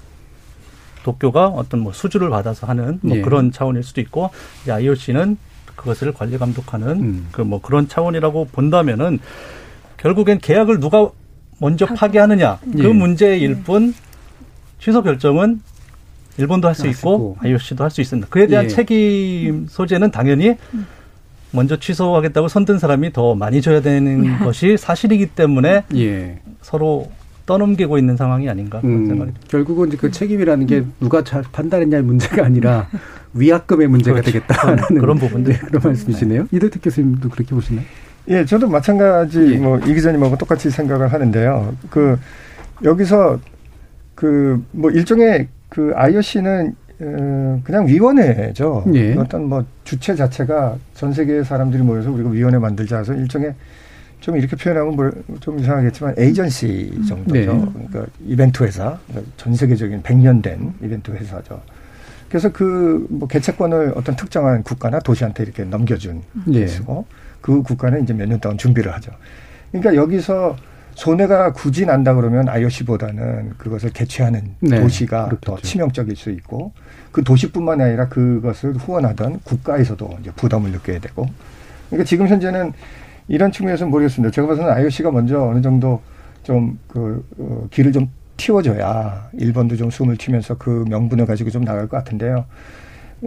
[1.03, 3.21] 도쿄가 어떤 뭐 수주를 받아서 하는 뭐 예.
[3.21, 4.31] 그런 차원일 수도 있고
[4.69, 5.37] IOC는
[5.77, 7.29] 그것을 관리 감독하는 음.
[7.33, 9.19] 그뭐 그런 차원이라고 본다면은
[9.99, 11.11] 결국엔 계약을 누가
[11.59, 12.89] 먼저 파기하느냐 그 예.
[12.93, 13.95] 문제일 뿐
[14.81, 15.61] 취소 결정은
[16.39, 18.29] 일본도 할 수 있고 IOC도 할 수 있습니다.
[18.31, 18.69] 그에 대한 예.
[18.69, 20.87] 책임 소재는 당연히 음.
[21.55, 26.39] 먼저 취소하겠다고 선든 사람이 더 많이 줘야 되는 것이 사실이기 때문에 예.
[26.61, 27.11] 서로
[27.47, 29.47] 떠넘기고 있는 상황이 아닌가 그런 음, 생각이 듭니다.
[29.49, 32.89] 결국은 이제 그 책임이라는 게 누가 잘 판단했냐의 문제가 아니라
[33.35, 34.33] 위약금의 문제가 그렇죠.
[34.33, 36.43] 되겠다는 그런 부분들 네, 그런 말씀이시네요.
[36.43, 36.57] 네.
[36.57, 37.85] 이대택 교수님도 그렇게 보시나요?
[38.29, 39.59] 예, 저도 마찬가지 예.
[39.59, 41.77] 뭐이 기자님하고 똑같이 생각을 하는데요.
[41.91, 42.19] 그
[42.83, 43.39] 여기서
[44.15, 48.85] 그 뭐 일종의 그 IOC는 어, 그냥 위원회죠.
[48.95, 49.15] 예.
[49.15, 53.55] 어떤 뭐 주체 자체가 전 세계 사람들이 모여서 우리가 위원회 만들자 해서 일종의
[54.21, 57.53] 좀 이렇게 표현하면 좀 이상하겠지만 에이전시 정도죠.
[57.55, 57.89] 네.
[57.89, 61.61] 그러니까 이벤트 회사, 그러니까 전 세계적인 100년 된 이벤트 회사죠.
[62.29, 67.17] 그래서 그 뭐 개최권을 어떤 특정한 국가나 도시한테 이렇게 넘겨준 것이고 네.
[67.41, 69.13] 그 국가는 이제 몇 년 동안 준비를 하죠.
[69.71, 70.57] 그러니까 여기서
[70.95, 74.81] 손해가 굳이 난다 그러면 IOC보다는 그것을 개최하는 네.
[74.81, 75.57] 도시가 그렇겠죠.
[75.57, 76.73] 더 치명적일 수 있고
[77.15, 81.27] 그 도시뿐만 아니라 그것을 후원하던 국가에서도 이제 부담을 느껴야 되고
[81.89, 82.73] 그러니까 지금 현재는
[83.29, 84.33] 이런 측면에서 모르겠습니다.
[84.33, 86.03] 제가 봐서는 IOC가 먼저 어느 정도
[86.43, 91.87] 좀 그 어, 길을 좀 틔워줘야 일본도 좀 숨을 튀면서 그 명분을 가지고 좀 나갈
[91.87, 92.45] 것 같은데요.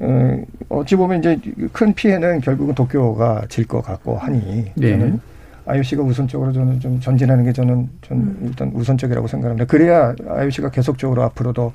[0.01, 1.39] 어, 어찌 보면 이제
[1.71, 4.91] 큰 피해는 결국은 도쿄가 질 것 같고 하니 네.
[4.91, 5.19] 저는
[5.65, 8.37] IOC가 우선적으로 저는 좀 전진하는 게 저는 전 음.
[8.43, 9.65] 일단 우선적이라고 생각합니다.
[9.65, 11.71] 그래야 IOC가 계속적으로 앞으로도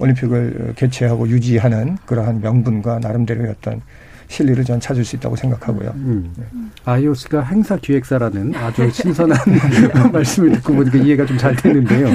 [0.00, 3.80] 올림픽을 개최하고 유지하는 그러한 명분과 나름대로의 어떤
[4.28, 5.90] 실리를 전 찾을 수 있다고 생각하고요.
[5.96, 6.32] 음.
[6.36, 6.44] 네.
[6.84, 9.36] IOC가 행사 기획사라는 아주 신선한
[10.12, 12.06] 말씀을 듣고 보니까 이해가 좀 잘 되는데요.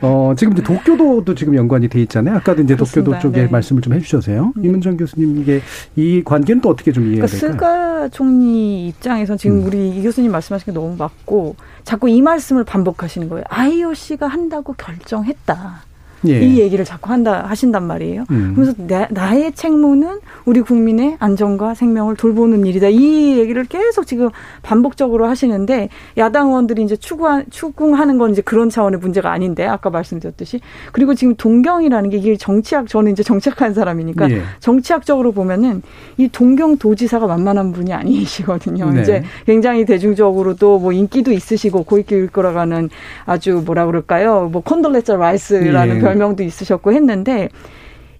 [0.00, 2.36] 어, 지금 이제 도쿄도도 지금 연관이 돼 있잖아요.
[2.36, 3.10] 아까도 이제 그렇습니다.
[3.10, 3.48] 도쿄도 쪽에 네.
[3.48, 4.52] 말씀을 좀 해주셔서요.
[4.56, 4.64] 음.
[4.64, 5.60] 이문정 교수님 이게
[5.96, 7.52] 이 관계는 또 어떻게 좀 이해가 그러니까 될까요?
[7.52, 9.66] 스가 총리 입장에서 지금 음.
[9.66, 13.44] 우리 이 교수님 말씀하신 게 너무 맞고 자꾸 이 말씀을 반복하시는 거예요.
[13.48, 15.82] IOC가 한다고 결정했다.
[16.26, 16.40] 예.
[16.40, 18.24] 이 얘기를 자꾸 한다 하신단 말이에요.
[18.30, 18.52] 음.
[18.54, 22.88] 그래서 나, 나의 책무는 우리 국민의 안전과 생명을 돌보는 일이다.
[22.88, 24.30] 이 얘기를 계속 지금
[24.62, 30.60] 반복적으로 하시는데 야당 의원들이 이제 추구한 추궁하는 건 이제 그런 차원의 문제가 아닌데 아까 말씀드렸듯이
[30.92, 34.42] 그리고 지금 동경이라는 게 이게 정치학 저는 이제 정치학한 사람이니까 예.
[34.60, 35.82] 정치학적으로 보면은
[36.16, 38.90] 이 동경 도지사가 만만한 분이 아니시거든요.
[38.90, 39.02] 네.
[39.02, 42.90] 이제 굉장히 대중적으로도 뭐 인기도 있으시고 고위급 일거라가는
[43.24, 44.48] 아주 뭐라 그럴까요?
[44.50, 46.00] 뭐 컨돌레자 라이스라는 예.
[46.08, 47.48] 별명도 있으셨고 했는데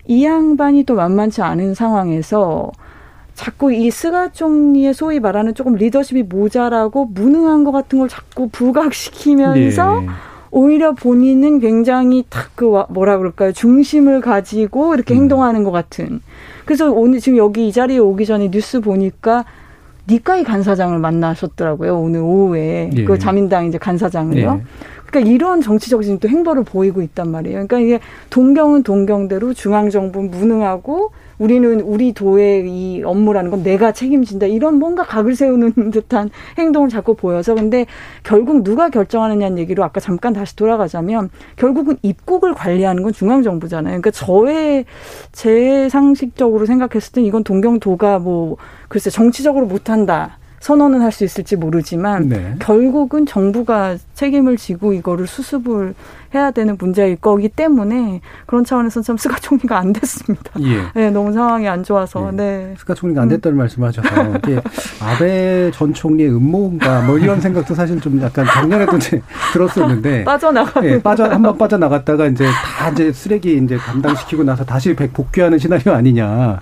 [0.06, 2.70] 이 양반이 또 만만치 않은 상황에서
[3.34, 10.00] 자꾸 이 스가 총리의 소위 말하는 조금 리더십이 모자라고 무능한 것 같은 걸 자꾸 부각시키면서
[10.00, 10.06] 네.
[10.50, 15.18] 오히려 본인은 굉장히 딱그 뭐라 그럴까요 중심을 가지고 이렇게 음.
[15.18, 16.20] 행동하는 것 같은.
[16.64, 19.44] 그래서 오늘 지금 여기 이 자리에 오기 전에 뉴스 보니까
[20.08, 23.04] 니카이 간사장을 만나셨더라고요 오늘 오후에 예.
[23.04, 24.60] 그 자민당 이제 간사장을요.
[24.60, 24.64] 예.
[25.06, 27.66] 그러니까 이런 정치적인 또 행보를 보이고 있단 말이에요.
[27.66, 28.00] 그러니까 이게
[28.30, 35.04] 동경은 동경대로 중앙 정부는 무능하고 우리는 우리 도의 이 업무라는 건 내가 책임진다 이런 뭔가
[35.04, 37.86] 각을 세우는 듯한 행동을 자꾸 보여서 근데
[38.22, 44.00] 결국 누가 결정하느냐는 얘기로 아까 잠깐 다시 돌아가자면 결국은 입국을 관리하는 건 중앙 정부잖아요.
[44.00, 44.86] 그러니까 저의
[45.32, 48.56] 제 상식적으로 생각했을 때 이건 동경도가 뭐
[48.88, 50.38] 글쎄 정치적으로 못한다.
[50.60, 52.54] 선언은 할 수 있을지 모르지만 네.
[52.58, 55.94] 결국은 정부가 책임을 지고 이거를 수습을
[56.34, 60.50] 해야 되는 문제일 거기 때문에 그런 차원에서 참 스가 총리가 안 됐습니다.
[60.60, 60.82] 예.
[60.94, 62.28] 네, 너무 상황이 안 좋아서.
[62.32, 62.36] 예.
[62.36, 62.74] 네.
[62.78, 63.58] 스가 총리가 안 됐다는 음.
[63.60, 64.60] 말씀하셔서 이게
[65.00, 71.00] 아베 전 총리의 음모인가 뭐 이런 생각도 사실 좀 약간 작년에도 이제 들었었는데 빠져나가 예,
[71.00, 72.44] 빠져 한 번 빠져나갔다가 이제
[72.78, 76.58] 다 이제 쓰레기 이제 감당시키고 나서 다시 백 복귀하는 시나리오 아니냐.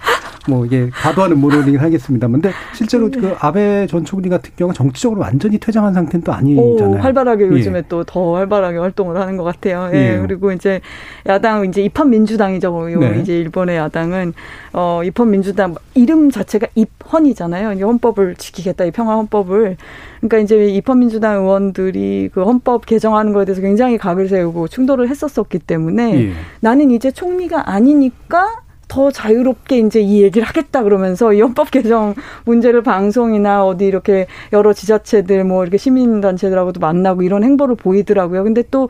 [0.49, 3.20] 뭐 이게 과도한 음모론이긴 하겠습니다만 근데 실제로 네.
[3.20, 6.97] 그 아베 전 총리 같은 경우는 정치적으로 완전히 퇴장한 상태는 또 아니잖아요.
[6.97, 7.82] 오, 활발하게 요즘에 예.
[7.88, 9.90] 또더 활발하게 활동을 하는 것 같아요.
[9.92, 10.14] 예.
[10.14, 10.18] 예.
[10.18, 10.80] 그리고 이제
[11.26, 12.92] 야당 이제 입헌 민주당이죠.
[12.92, 13.20] 요 네.
[13.20, 14.34] 이제 일본의 야당은
[14.72, 17.72] 어 입헌 민주당 이름 자체가 입헌이잖아요.
[17.72, 19.76] 이제 헌법을 지키겠다 이 평화 헌법을
[20.20, 25.61] 그러니까 이제 입헌 민주당 의원들이 그 헌법 개정하는 거에 대해서 굉장히 각을 세우고 충돌을 했었었기
[25.61, 26.32] 때문에 예.
[26.61, 32.14] 나는 이제 총리가 아니니까 더 자유롭게 이제 이 얘기를 하겠다 그러면서 이 헌법 개정
[32.45, 38.45] 문제를 방송이나 어디 이렇게 여러 지자체들 뭐 이렇게 시민단체들하고도 만나고 이런 행보를 보이더라고요.
[38.45, 38.89] 근데 또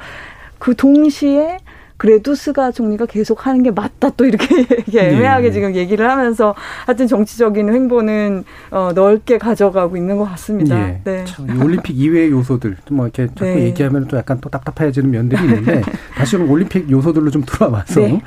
[0.65, 1.59] 그 동시에
[1.99, 5.53] 그래도 스가 총리가 계속 하는 게 맞다 또 이렇게 애매하게 네.
[5.53, 6.55] 지금 얘기를 하면서
[6.87, 10.75] 하여튼 정치적인 행보는 어, 넓게 가져가고 있는 것 같습니다.
[10.75, 11.01] 네.
[11.05, 11.25] 네.
[11.63, 13.65] 올림픽 이외의 요소들 뭐 이렇게 자꾸 네.
[13.65, 15.83] 얘기하면 또 약간 또 답답해지는 면들이 있는데
[16.17, 18.23] 다시 좀 올림픽 요소들로 좀 들어와서 네.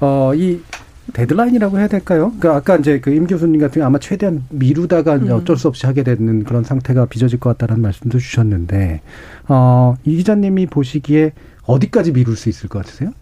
[0.00, 0.60] 어이
[1.16, 2.32] 데드라인이라고 해야 될까요?
[2.38, 5.30] 그러니까 아까 이제 그 임 교수님 같은 경우 아마 최대한 미루다가 음.
[5.32, 9.00] 어쩔 수 없이 하게 되는 그런 상태가 빚어질 것 같다는 말씀도 주셨는데,
[9.48, 11.32] 어, 이 기자님이 보시기에
[11.64, 13.12] 어디까지 미룰 수 있을 것 같으세요?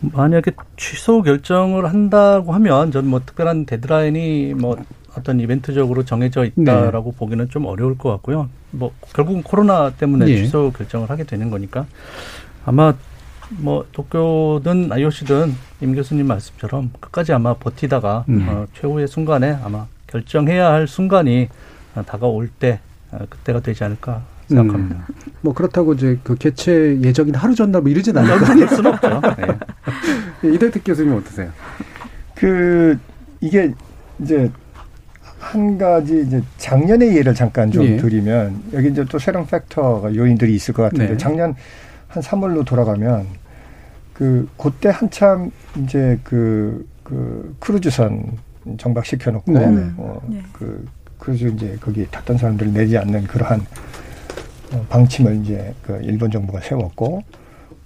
[0.00, 4.76] 만약에 취소 결정을 한다고 하면 저는 뭐 특별한 데드라인이 뭐
[5.16, 7.18] 어떤 이벤트적으로 정해져 있다라고 네.
[7.18, 8.48] 보기는 좀 어려울 것 같고요.
[8.70, 10.36] 뭐 결국은 코로나 때문에 네.
[10.36, 11.86] 취소 결정을 하게 되는 거니까
[12.64, 12.94] 아마
[13.50, 18.46] 뭐 도쿄든 IOC든 임 교수님 말씀처럼 끝까지 아마 버티다가 음.
[18.48, 21.48] 어, 최후의 순간에 아마 결정해야 할 순간이
[21.94, 22.80] 어, 다가올 때
[23.12, 25.06] 어, 그때가 되지 않을까 생각합니다.
[25.08, 25.14] 음.
[25.40, 28.68] 뭐 그렇다고 이제 그 개최 예정인 하루 전날 뭐 이러진 않을?
[28.68, 29.20] 수는 없죠.
[30.42, 30.54] 네.
[30.54, 31.50] 이대택 교수님 어떠세요?
[32.34, 32.98] 그
[33.40, 33.72] 이게
[34.20, 34.50] 이제
[35.38, 37.96] 한 가지 이제 작년의 예를 잠깐 좀 예.
[37.96, 41.16] 드리면 여기 이제 또 새로운 팩터가 요인들이 있을 것 같은데 네.
[41.16, 41.54] 작년
[42.08, 43.26] 한 3월로 돌아가면
[44.12, 48.38] 그 그때 한참 이제 그, 그 크루즈선
[48.78, 49.92] 정박시켜 놓고 네.
[49.96, 50.42] 어, 네.
[50.52, 50.86] 그
[51.18, 53.60] 크루즈 이제 거기 탔던 사람들을 내지 않는 그러한
[54.72, 57.22] 어, 방침을 이제 그 일본 정부가 세웠고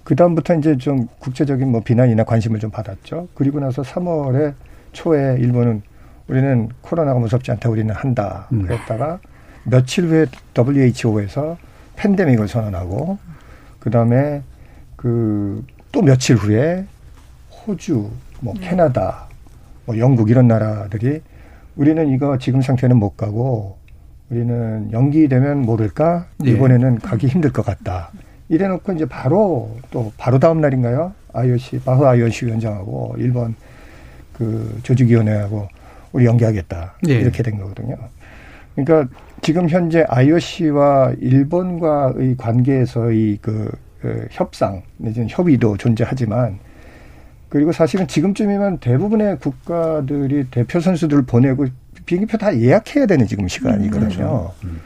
[0.03, 3.27] 그 다음부터 이제 좀 국제적인 뭐 비난이나 관심을 좀 받았죠.
[3.35, 4.53] 그리고 나서 3월에
[4.93, 5.83] 초에 일본은
[6.27, 8.47] 우리는 코로나가 무섭지 않다 우리는 한다.
[8.53, 8.63] 음.
[8.63, 9.19] 그랬다가
[9.63, 10.25] 며칠 후에
[10.57, 11.57] WHO에서
[11.97, 13.19] 팬데믹을 선언하고
[13.81, 14.41] 그 다음에
[14.95, 16.85] 그 또 며칠 후에
[17.51, 18.09] 호주,
[18.39, 18.69] 뭐 네.
[18.69, 19.25] 캐나다,
[19.85, 21.21] 뭐 영국 이런 나라들이
[21.75, 23.77] 우리는 이거 지금 상태는 못 가고
[24.29, 26.51] 우리는 연기되면 모를까 네.
[26.51, 28.11] 이번에는 가기 힘들 것 같다.
[28.47, 31.13] 이래놓고 이제 바로 또 바로 다음 날인가요?
[31.33, 33.55] IOC 바흐 IOC 위원장하고 일본
[34.33, 35.67] 그 조직위원회하고
[36.11, 37.13] 우리 연기하겠다 네.
[37.13, 37.95] 이렇게 된 거거든요.
[38.75, 46.59] 그러니까 지금 현재 IOC와 일본과의 관계에서의 그, 그 협상 내지는 협의도 존재하지만
[47.49, 51.65] 그리고 사실은 지금쯤이면 대부분의 국가들이 대표 선수들을 보내고
[52.05, 53.97] 비행기표 다 예약해야 되는 지금 시간이거든요.
[53.97, 54.53] 음, 그렇죠.
[54.63, 54.79] 음.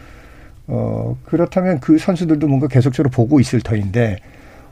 [0.67, 4.17] 어, 그렇다면 그 선수들도 뭔가 계속적으로 보고 있을 터인데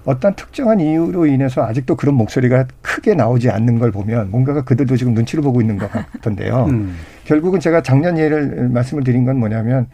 [0.05, 5.13] 어떤 특정한 이유로 인해서 아직도 그런 목소리가 크게 나오지 않는 걸 보면 뭔가가 그들도 지금
[5.13, 6.65] 눈치를 보고 있는 것 같던데요.
[6.65, 6.95] 음.
[7.23, 9.87] 결국은 제가 작년 예를 말씀을 드린 건 뭐냐면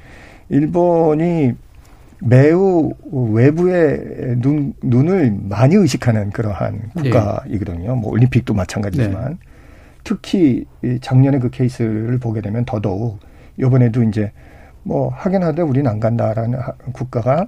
[0.50, 1.54] 일본이
[2.22, 7.10] 매우 외부의 눈, 눈을 많이 의식하는 그러한 네.
[7.10, 7.96] 국가이거든요.
[7.96, 9.38] 뭐 올림픽도 마찬가지지만 네.
[10.04, 10.66] 특히
[11.02, 13.20] 작년에 그 케이스를 보게 되면 더더욱
[13.58, 14.32] 이번에도 이제
[14.84, 16.60] 뭐 하긴 하되 우리는 안 간다라는
[16.94, 17.48] 국가가 어,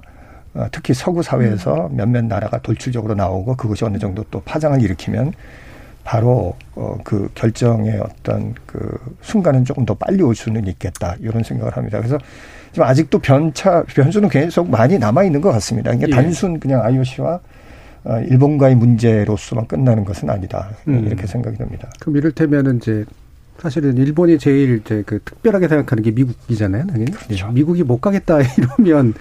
[0.70, 1.96] 특히 서구 사회에서 음.
[1.96, 5.32] 몇몇 나라가 돌출적으로 나오고 그것이 어느 정도 또 파장을 일으키면
[6.04, 11.76] 바로 어, 그 결정의 어떤 그 순간은 조금 더 빨리 올 수는 있겠다 이런 생각을
[11.76, 11.98] 합니다.
[11.98, 12.18] 그래서
[12.72, 15.90] 지금 아직도 변차 변수는 계속 많이 남아 있는 것 같습니다.
[15.90, 16.22] 그러니까 예.
[16.22, 17.40] 단순 그냥 IOC와
[18.04, 21.06] 어, 일본과의 문제로서만 끝나는 것은 아니다 음.
[21.06, 21.88] 이렇게 생각이 듭니다.
[22.00, 23.04] 그럼 이를테면은 이제
[23.58, 26.86] 사실은 일본이 제일 이제 그 특별하게 생각하는 게 미국이잖아요.
[26.88, 27.12] 당연히.
[27.12, 27.48] 그렇죠.
[27.52, 29.14] 미국이 못 가겠다 이러면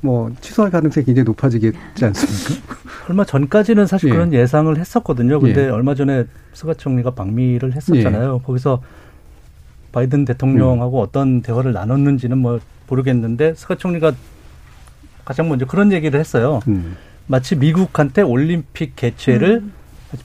[0.00, 2.64] 뭐 취소할 가능성이 굉장히 높아지겠지 않습니까?
[3.08, 4.12] 얼마 전까지는 사실 예.
[4.12, 5.40] 그런 예상을 했었거든요.
[5.40, 5.68] 근데 예.
[5.68, 8.40] 얼마 전에 스가 총리가 방미를 했었잖아요.
[8.40, 8.46] 예.
[8.46, 8.82] 거기서
[9.92, 11.02] 바이든 대통령하고 음.
[11.02, 14.12] 어떤 대화를 나눴는지는 뭐 모르겠는데 스가 총리가
[15.24, 16.60] 가장 먼저 그런 얘기를 했어요.
[16.68, 16.96] 음.
[17.26, 19.72] 마치 미국한테 올림픽 개최를 음.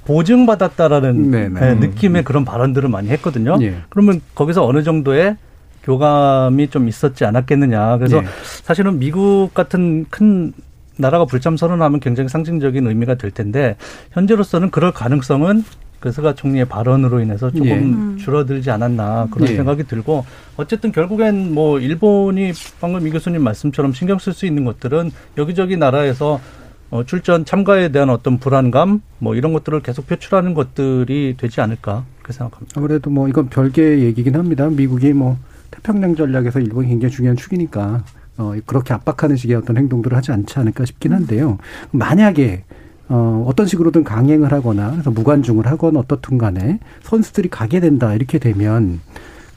[0.06, 2.24] 보증받았다라는 네, 느낌의 음.
[2.24, 3.58] 그런 발언들을 많이 했거든요.
[3.62, 3.76] 예.
[3.90, 5.36] 그러면 거기서 어느 정도의
[5.84, 7.98] 교감이 좀 있었지 않았겠느냐.
[7.98, 8.26] 그래서 예.
[8.64, 10.54] 사실은 미국 같은 큰
[10.98, 13.76] 나라가 불참 선언하면 굉장히 상징적인 의미가 될 텐데
[14.12, 15.64] 현재로서는 그럴 가능성은
[16.00, 17.76] 그 스가 총리의 발언으로 인해서 조금 예.
[17.76, 18.18] 음.
[18.18, 19.56] 줄어들지 않았나 그런 예.
[19.56, 20.26] 생각이 들고
[20.58, 26.42] 어쨌든 결국엔 뭐 일본이 방금 이 교수님 말씀처럼 신경 쓸 수 있는 것들은 여기저기 나라에서
[26.90, 32.34] 어, 출전 참가에 대한 어떤 불안감 뭐 이런 것들을 계속 표출하는 것들이 되지 않을까 그렇게
[32.34, 32.74] 생각합니다.
[32.78, 34.68] 아무래도 뭐 이건 별개의 얘기긴 합니다.
[34.70, 35.38] 미국이 뭐
[35.74, 38.04] 태평양 전략에서 일본이 굉장히 중요한 축이니까
[38.38, 41.58] 어, 그렇게 압박하는 식의 어떤 행동들을 하지 않지 않을까 싶긴 한데요.
[41.92, 42.64] 만약에
[43.10, 49.02] 어, 어떤 식으로든 강행을 하거나 그래서 무관중을 하거나 어떻든 간에 선수들이 가게 된다 이렇게 되면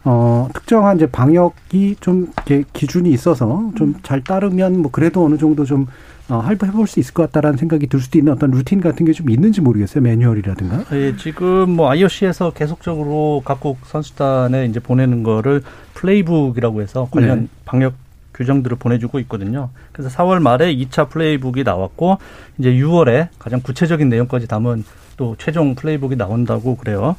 [0.05, 5.64] 어, 특정한 이제 방역이 좀 이렇게 기준이 있어서 좀 잘 따르면 뭐 그래도 어느 정도
[5.64, 5.87] 좀
[6.29, 9.31] 어, 해볼 수 있을 것 같다라는 생각이 들 수도 있는 어떤 루틴 같은 게 좀
[9.31, 10.03] 있는지 모르겠어요.
[10.03, 10.85] 매뉴얼이라든가.
[10.93, 15.62] 예, 지금 뭐 IOC에서 계속적으로 각국 선수단에 이제 보내는 거를
[15.95, 17.49] playbook이라고 해서 관련 네.
[17.64, 17.95] 방역
[18.35, 19.70] 규정들을 보내주고 있거든요.
[19.93, 22.18] 그래서 4월 말에 2차 playbook이 나왔고
[22.59, 24.85] 이제 6월에 가장 구체적인 내용까지 담은
[25.16, 27.16] 또 최종 playbook이 나온다고 그래요.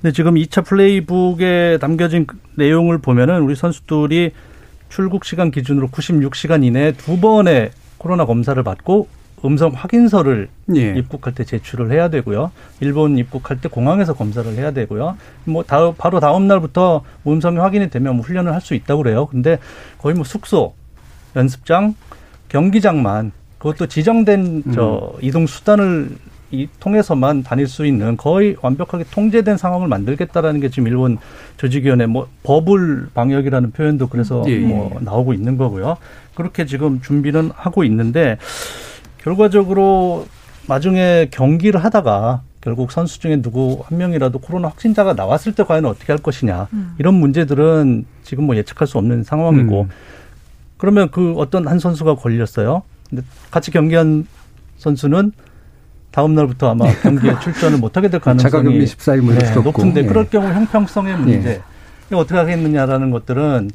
[0.00, 2.26] 근데 지금 2차 playbook에 담겨진
[2.56, 4.30] 내용을 보면은 우리 선수들이
[4.88, 7.70] 출국 시간 기준으로 96시간 이내에 두 번의
[8.02, 9.06] 코로나 검사를 받고
[9.44, 10.94] 음성 확인서를 예.
[10.96, 12.50] 입국할 때 제출을 해야 되고요.
[12.80, 15.16] 일본 입국할 때 공항에서 검사를 해야 되고요.
[15.44, 19.26] 뭐 다, 바로 다음 날부터 음성이 확인이 되면 뭐 훈련을 할 수 있다고 그래요.
[19.26, 19.58] 근데
[19.98, 20.74] 거의 뭐 숙소,
[21.34, 21.96] 연습장,
[22.48, 24.72] 경기장만 그것도 지정된 음.
[24.72, 26.10] 저 이동 수단을
[26.52, 31.16] 이 통해서만 다닐 수 있는 거의 완벽하게 통제된 상황을 만들겠다라는 게 지금 일본
[31.56, 34.58] 조직위원회 뭐 버블 방역이라는 표현도 그래서 예.
[34.58, 35.96] 뭐 나오고 있는 거고요.
[36.34, 38.36] 그렇게 지금 준비는 하고 있는데
[39.18, 40.26] 결과적으로
[40.68, 46.12] 나중에 경기를 하다가 결국 선수 중에 누구 한 명이라도 코로나 확진자가 나왔을 때 과연 어떻게
[46.12, 46.94] 할 것이냐 음.
[46.98, 49.88] 이런 문제들은 지금 뭐 예측할 수 없는 상황이고 음.
[50.76, 52.82] 그러면 그 어떤 한 선수가 걸렸어요.
[53.08, 54.26] 근데 같이 경기한
[54.76, 55.32] 선수는
[56.12, 58.50] 다음 날부터 아마 경기에 출전을 못하게 될 가능성이
[59.40, 60.06] 네, 높은데 예.
[60.06, 61.60] 그럴 경우 형평성의 문제 예.
[62.08, 63.70] 이거 어떻게 하겠느냐라는 것들은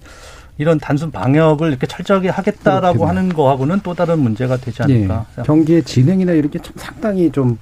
[0.60, 3.08] 이런 단순 방역을 이렇게 철저하게 하겠다라고 그렇군요.
[3.08, 5.26] 하는 거하고는 또 다른 문제가 되지 않을까.
[5.38, 5.42] 예.
[5.44, 7.58] 경기의 진행이나 이런 게 참 상당히 좀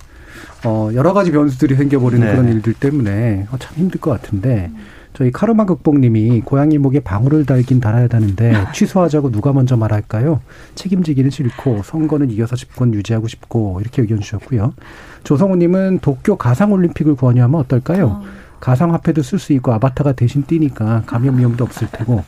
[0.65, 2.31] 어, 여러 가지 변수들이 생겨버리는 네.
[2.33, 4.71] 그런 일들 때문에 어, 참 힘들 것 같은데
[5.15, 10.41] 저희 카르마 극복님이 고양이 목에 방울을 달긴 달아야 하는데 취소하자고 누가 먼저 말할까요?
[10.75, 14.73] 책임지기는 싫고 선거는 이겨서 집권 유지하고 싶고 이렇게 의견 주셨고요.
[15.23, 18.07] 조성우님은 도쿄 가상올림픽을 권유하면 어떨까요?
[18.07, 18.23] 어.
[18.59, 22.23] 가상화폐도 쓸 수 있고 아바타가 대신 뛰니까 감염 위험도 없을 테고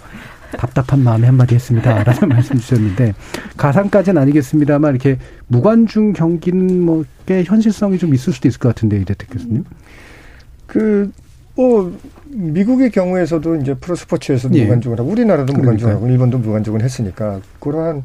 [0.52, 2.04] 답답한 마음에 한마디 했습니다.
[2.04, 3.14] 라는 말씀 주셨는데,
[3.58, 5.18] 가상까지는 아니겠습니다만, 이렇게
[5.48, 9.66] 무관중 경기는 뭐, 꽤 현실성이 좀 있을 수도 있을 것 같은데, 이대택 교수님.
[10.66, 11.12] 그,
[11.58, 11.91] 뭐,
[12.28, 14.64] 미국의 경우에서도 이제 프로스포츠에서 예.
[14.64, 18.03] 무관중을 하고, 우리나라도 무관중을 하고, 일본도 무관중을 했으니까, 그러한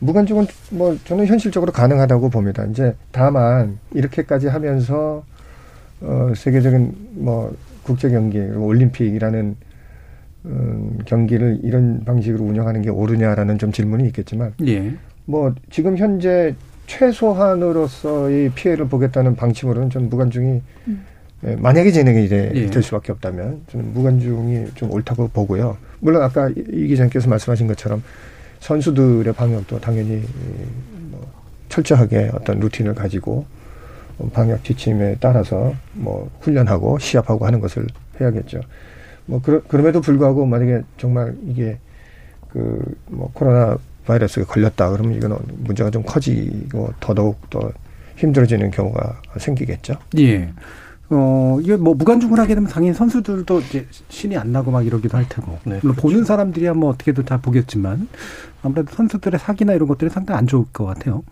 [0.00, 2.64] 무관중은 뭐, 저는 현실적으로 가능하다고 봅니다.
[2.64, 5.24] 이제 다만, 이렇게까지 하면서,
[6.00, 9.56] 어, 세계적인 뭐, 국제 경기, 올림픽이라는
[10.46, 14.92] 음, 경기를 이런 방식으로 운영하는 게 옳으냐라는 좀 질문이 있겠지만, 예.
[15.26, 16.54] 뭐 지금 현재
[16.86, 21.04] 최소한으로서의 피해를 보겠다는 방침으로는 좀 무관중이 음.
[21.44, 22.66] 예, 만약에 진행이 돼, 예.
[22.66, 25.76] 될 수밖에 없다면 저는 무관중이 좀 옳다고 보고요.
[26.00, 28.02] 물론 아까 이 기자님께서 말씀하신 것처럼
[28.60, 30.22] 선수들의 방역도 당연히
[31.10, 31.26] 뭐
[31.68, 33.46] 철저하게 어떤 루틴을 가지고
[34.34, 37.86] 방역 지침에 따라서 뭐 훈련하고 시합하고 하는 것을
[38.20, 38.60] 해야겠죠.
[39.24, 41.78] 뭐 그러, 그럼에도 불구하고 만약에 정말 이게
[42.50, 43.76] 그 뭐 코로나
[44.06, 47.70] 바이러스가 걸렸다 그러면 이건 문제가 좀 커지고 더더욱 더
[48.16, 49.94] 힘들어지는 경우가 생기겠죠.
[50.18, 50.48] 예.
[51.10, 55.28] 어, 이게 뭐 무관중을 하게 되면 당연히 선수들도 이제 신이 안 나고 막 이러기도 할
[55.28, 55.58] 테고.
[55.64, 56.00] 네, 그렇죠.
[56.00, 58.08] 보는 사람들이야 뭐 어떻게든 다 보겠지만
[58.62, 61.24] 아무래도 선수들의 사기나 이런 것들이 상당히 안 좋을 것 같아요.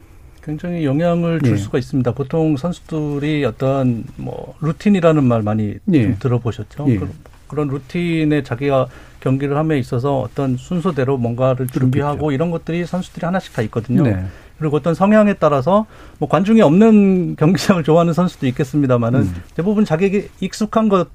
[0.43, 1.57] 굉장히 영향을 줄 예.
[1.57, 2.13] 수가 있습니다.
[2.13, 6.03] 보통 선수들이 어떤 뭐 루틴이라는 말 많이 예.
[6.03, 6.87] 좀 들어보셨죠?
[6.89, 7.01] 예.
[7.47, 8.89] 그런 루틴에 자기가
[9.21, 12.33] 경기를 함에 있어서 어떤 순서대로 뭔가를 준비하고 그렇겠죠.
[12.33, 14.03] 이런 것들이 선수들이 하나씩 다 있거든요.
[14.03, 14.25] 네.
[14.59, 15.87] 그리고 어떤 성향에 따라서
[16.19, 19.35] 뭐 관중이 없는 경기장을 좋아하는 선수도 있겠습니다만은 음.
[19.55, 21.09] 대부분 자기에게 익숙한 것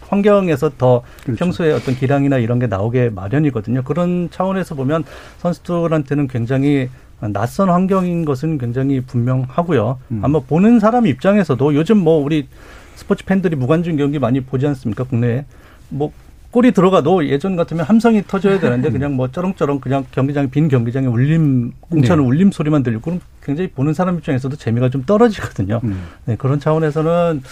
[0.00, 1.38] 환경에서 더 그렇죠.
[1.38, 3.82] 평소에 어떤 기량이나 이런 게 나오게 마련이거든요.
[3.84, 5.04] 그런 차원에서 보면
[5.38, 6.88] 선수들한테는 굉장히
[7.20, 9.98] 낯선 환경인 것은 굉장히 분명하고요.
[10.10, 10.20] 음.
[10.22, 12.48] 아마 보는 사람 입장에서도 요즘 뭐 우리
[12.96, 15.04] 스포츠 팬들이 무관중 경기 많이 보지 않습니까?
[15.04, 15.44] 국내에.
[15.88, 16.12] 뭐
[16.50, 21.72] 골이 들어가도 예전 같으면 함성이 터져야 되는데 그냥 뭐 쩌렁쩌렁 그냥 경기장 빈 경기장에 울림
[21.80, 22.28] 공차는 네.
[22.28, 25.80] 울림 소리만 들리고 그럼 굉장히 보는 사람 입장에서도 재미가 좀 떨어지거든요.
[25.84, 26.02] 음.
[26.24, 27.42] 네, 그런 차원에서는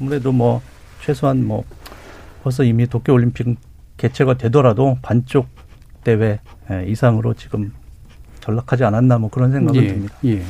[0.00, 0.60] 아무래도 뭐
[1.00, 1.64] 최소한 뭐
[2.42, 3.56] 벌써 이미 도쿄 올림픽
[3.96, 5.48] 개최가 되더라도 반쪽
[6.04, 6.40] 대회
[6.70, 7.72] 예, 이상으로 지금
[8.40, 10.14] 전락하지 않았나 뭐 그런 생각이 예, 듭니다.
[10.24, 10.42] 예.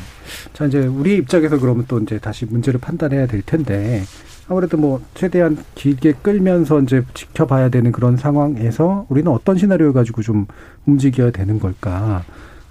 [0.52, 4.02] 자 이제 우리 입장에서 그러면 또 이제 다시 문제를 판단해야 될 텐데
[4.49, 10.46] 아무래도 뭐 최대한 길게 끌면서 이제 지켜봐야 되는 그런 상황에서 우리는 어떤 시나리오 가지고 좀
[10.86, 12.24] 움직여야 되는 걸까?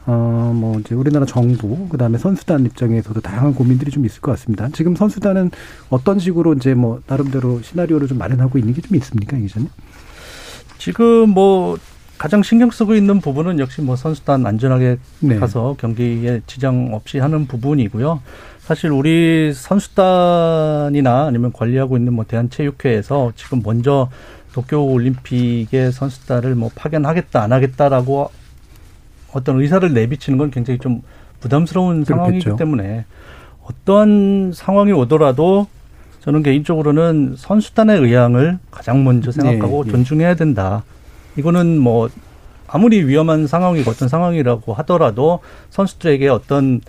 [0.09, 4.69] 어, 뭐, 이제 우리나라 정부, 그 다음에 선수단 입장에서도 다양한 고민들이 좀 있을 것 같습니다.
[4.71, 5.51] 지금 선수단은
[5.89, 9.67] 어떤 식으로 이제 뭐, 나름대로 시나리오를 좀 마련하고 있는 게 좀 있습니까, 이 기자님?
[10.77, 11.77] 지금 뭐,
[12.17, 15.35] 가장 신경 쓰고 있는 부분은 역시 뭐 선수단 안전하게 네.
[15.35, 18.21] 가서 경기에 지장 없이 하는 부분이고요.
[18.67, 24.09] 사실 우리 선수단이나 아니면 관리하고 있는 뭐 대한체육회에서 지금 먼저
[24.51, 28.29] 도쿄 올림픽에 선수단을 뭐 파견하겠다 안 하겠다라고
[29.31, 31.01] 어떤 의사를 내비치는 건 굉장히 좀
[31.39, 32.13] 부담스러운 그렇겠죠.
[32.13, 33.05] 상황이기 때문에
[33.63, 35.67] 어떠한 상황이 오더라도
[36.19, 39.91] 저는 개인적으로는 선수단의 의향을 가장 먼저 생각하고 네, 네.
[39.91, 40.83] 존중해야 된다.
[41.37, 42.09] 이거는 뭐
[42.67, 45.39] 아무리 위험한 상황이고 어떤 상황이라고 하더라도
[45.69, 46.81] 선수들에게 어떤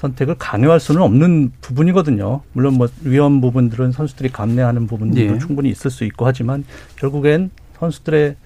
[0.00, 2.40] 선택을 강요할 수는 없는 부분이거든요.
[2.52, 5.38] 물론 뭐 위험 부분들은 선수들이 감내하는 부분들도 네.
[5.38, 6.64] 충분히 있을 수 있고 하지만
[6.96, 8.36] 결국엔 선수들의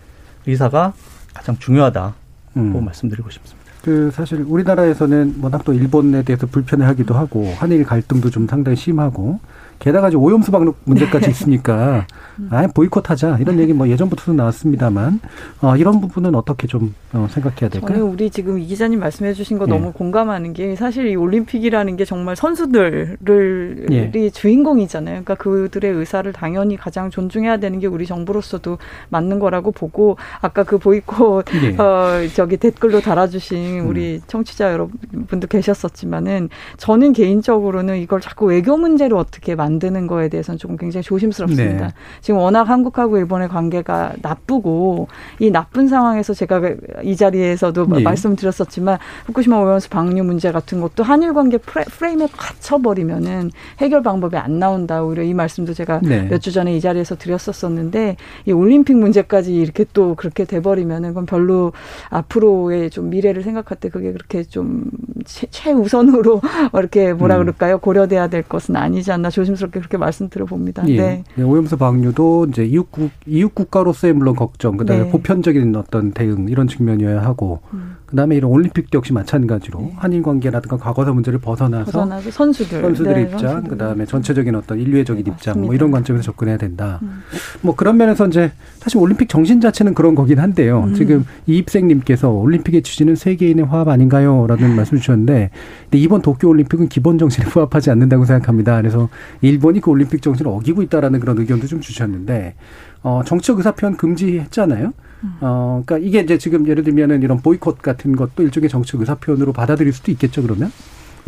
[0.46, 0.94] 의사가
[1.32, 2.14] 가장 중요하다고
[2.56, 2.84] 음.
[2.84, 3.63] 말씀드리고 싶습니다.
[3.84, 9.40] 그 사실 우리나라에서는 워낙 또 일본에 대해서 불편해하기도 하고 한일 갈등도 좀 상당히 심하고
[9.78, 12.06] 게다가 이제 오염수 방류 문제까지 있으니까
[12.50, 15.20] 아 보이콧하자 이런 얘기 뭐 예전부터도 나왔습니다,만
[15.60, 17.98] 어, 이런 부분은 어떻게 좀 어, 생각해야 될까요?
[17.98, 19.72] 저는 우리 지금 이 기자님 말씀해주신 거 네.
[19.72, 24.30] 너무 공감하는 게 사실 이 올림픽이라는 게 정말 선수들을 네.
[24.30, 25.22] 주인공이잖아요.
[25.22, 28.78] 그러니까 그들의 의사를 당연히 가장 존중해야 되는 게 우리 정부로서도
[29.10, 31.76] 맞는 거라고 보고 아까 그 보이콧 네.
[31.80, 34.20] 어, 저기 댓글로 달아주신 우리 음.
[34.26, 41.02] 청취자 여러분도 계셨었지만은 저는 개인적으로는 이걸 자꾸 외교 문제로 어떻게 만드는 거에 대해서는 조금 굉장히
[41.02, 41.86] 조심스럽습니다.
[41.86, 41.94] 네.
[42.20, 45.08] 지금 워낙 한국하고 일본의 관계가 나쁘고
[45.38, 46.60] 이 나쁜 상황에서 제가
[47.02, 48.02] 이 자리에서도 네.
[48.02, 55.02] 말씀드렸었지만 후쿠시마 오염수 방류 문제 같은 것도 한일 관계 프레임에 갇혀버리면은 해결 방법이 안 나온다.
[55.02, 56.22] 오히려 이 말씀도 제가 네.
[56.22, 58.16] 몇주 전에 이 자리에서 드렸었었는데
[58.46, 61.72] 이 올림픽 문제까지 이렇게 또 그렇게 돼버리면은 그건 별로
[62.10, 64.90] 앞으로의 좀 미래를 생각 할 때 그게 그렇게 좀
[65.24, 66.40] 최, 최우선으로
[66.74, 67.40] 이렇게 뭐라 음.
[67.40, 67.78] 그럴까요?
[67.78, 70.86] 고려돼야 될 것은 아니지 않나 조심 조심스럽게 그렇게 말씀 드려 봅니다.
[70.88, 70.96] 예.
[70.96, 71.24] 네.
[71.34, 71.42] 네.
[71.42, 75.10] 오염수 방류도 이제 이웃국 이웃 국가로서의 물론 걱정, 그다음에 네.
[75.10, 77.96] 보편적인 어떤 대응 이런 측면이어야 하고, 음.
[78.06, 79.92] 그다음에 이런 올림픽 도 역시 마찬가지로 네.
[79.96, 83.70] 한일 관계라든가 과거사 문제를 벗어나서, 벗어나서 선수들 선수들 네, 입장, 선수들.
[83.70, 87.00] 그다음에 전체적인 어떤 인류애적인 입장, 뭐 이런 관점에서 접근해야 된다.
[87.02, 87.22] 음.
[87.62, 90.84] 뭐 그런 면에서 이제 사실 올림픽 정신 자체는 그런 거긴 한데요.
[90.84, 90.94] 음.
[90.94, 95.50] 지금 이입생 님께서 올림픽의 취지는 세계인의 화합 아닌가요?라는 말씀 주셨는데,
[95.84, 98.76] 근데 이번 도쿄 올림픽은 기본 정신에 부합하지 않는다고 생각합니다.
[98.76, 99.08] 그래서
[99.40, 102.54] 일본이 그 올림픽 정신을 어기고 있다라는 그런 의견도 좀 주셨는데
[103.02, 104.92] 어 정치적 의사 표현 금지했잖아요.
[105.40, 109.52] 어 그러니까 이게 이제 지금 예를 들면은 이런 보이콧 같은 것도 일종의 정치적 의사 표현으로
[109.52, 110.42] 받아들일 수도 있겠죠.
[110.42, 110.70] 그러면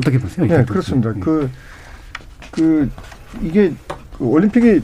[0.01, 0.47] 어떻게 보세요?
[0.47, 1.13] 네, 그렇습니다.
[1.13, 1.51] 그그
[2.53, 2.91] 그
[3.43, 3.73] 이게
[4.19, 4.83] 그 올림픽이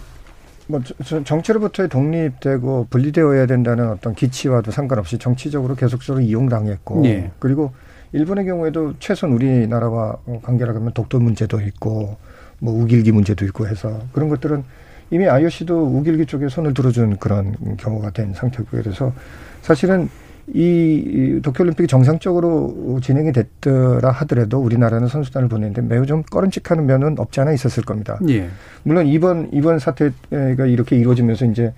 [0.67, 0.81] 뭐
[1.25, 7.31] 정치로부터의 독립되고 분리되어야 된다는 어떤 기치와도 상관없이 정치적으로 계속적으로 이용당했고 네.
[7.39, 7.73] 그리고
[8.13, 12.17] 일본의 경우에도 최소한 우리나라와 관계라 그러면 독도 문제도 있고
[12.59, 14.65] 뭐 우길기 문제도 있고 해서 그런 것들은
[15.13, 19.13] 이미 IOC도 우길기 쪽에 손을 들어준 그런 경우가 된 상태고 그래서
[19.61, 20.09] 사실은
[20.49, 27.53] 이 도쿄올림픽이 정상적으로 진행이 됐더라 하더라도 우리나라는 선수단을 보내는데 매우 좀 꺼름칙하는 면은 없지 않아
[27.53, 28.19] 있었을 겁니다.
[28.31, 28.49] 예.
[28.85, 31.75] 물론 이번 이번 사태가 이렇게 이루어지면서 이제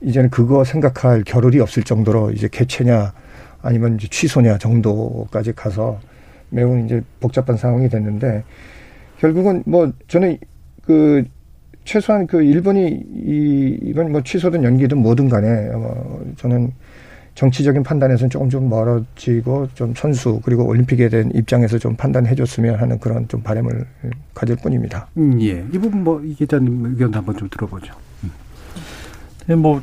[0.00, 3.12] 이제는 그거 생각할 겨를이 없을 정도로 이제 개최냐
[3.62, 5.98] 아니면 이제 취소냐 정도까지 가서
[6.50, 8.44] 매우 이제 복잡한 상황이 됐는데
[9.18, 10.38] 결국은 뭐 저는
[10.84, 11.24] 그
[11.86, 16.72] 최소한 그 일본이 이 이번 뭐 취소든 연기든 뭐든 간에 어 저는
[17.36, 22.98] 정치적인 판단에서는 조금 좀 멀어지고 좀 선수 그리고 올림픽에 대한 입장에서 좀 판단해 줬으면 하는
[22.98, 23.86] 그런 좀 바람을
[24.34, 25.06] 가질 뿐입니다.
[25.16, 25.64] 음, 예.
[25.72, 27.94] 이 부분 뭐 이 기자님 의견도 한번 좀 들어보죠.
[28.24, 28.30] 음.
[29.46, 29.80] 네, 뭐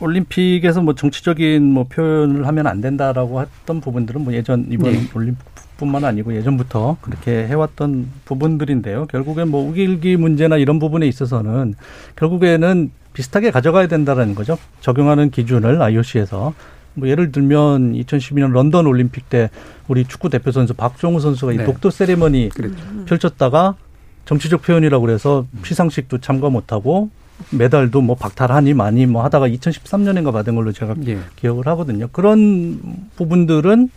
[0.00, 5.00] 올림픽에서 뭐 정치적인 뭐 표현을 하면 안 된다라고 했던 부분들은 뭐 예전 이번 네.
[5.14, 5.44] 올림픽
[5.76, 9.06] 뿐만 아니고 예전부터 그렇게 해왔던 부분들인데요.
[9.06, 11.74] 결국엔 뭐 우길기 문제나 이런 부분에 있어서는
[12.16, 14.58] 결국에는 비슷하게 가져가야 된다라는 거죠.
[14.80, 16.54] 적용하는 기준을 IOC에서
[16.94, 19.50] 뭐 예를 들면 2012년 런던 올림픽 때
[19.88, 21.62] 우리 축구 대표 선수 박종우 선수가 네.
[21.62, 22.76] 이 독도 세리머니 그랬죠.
[23.06, 23.76] 펼쳤다가
[24.24, 27.10] 정치적 표현이라고 그래서 피상식도 참가 못하고
[27.50, 31.18] 메달도 뭐 박탈하니 많이 뭐 하다가 2013년인가 받은 걸로 제가 예.
[31.36, 32.08] 기억을 하거든요.
[32.12, 32.80] 그런
[33.16, 33.90] 부분들은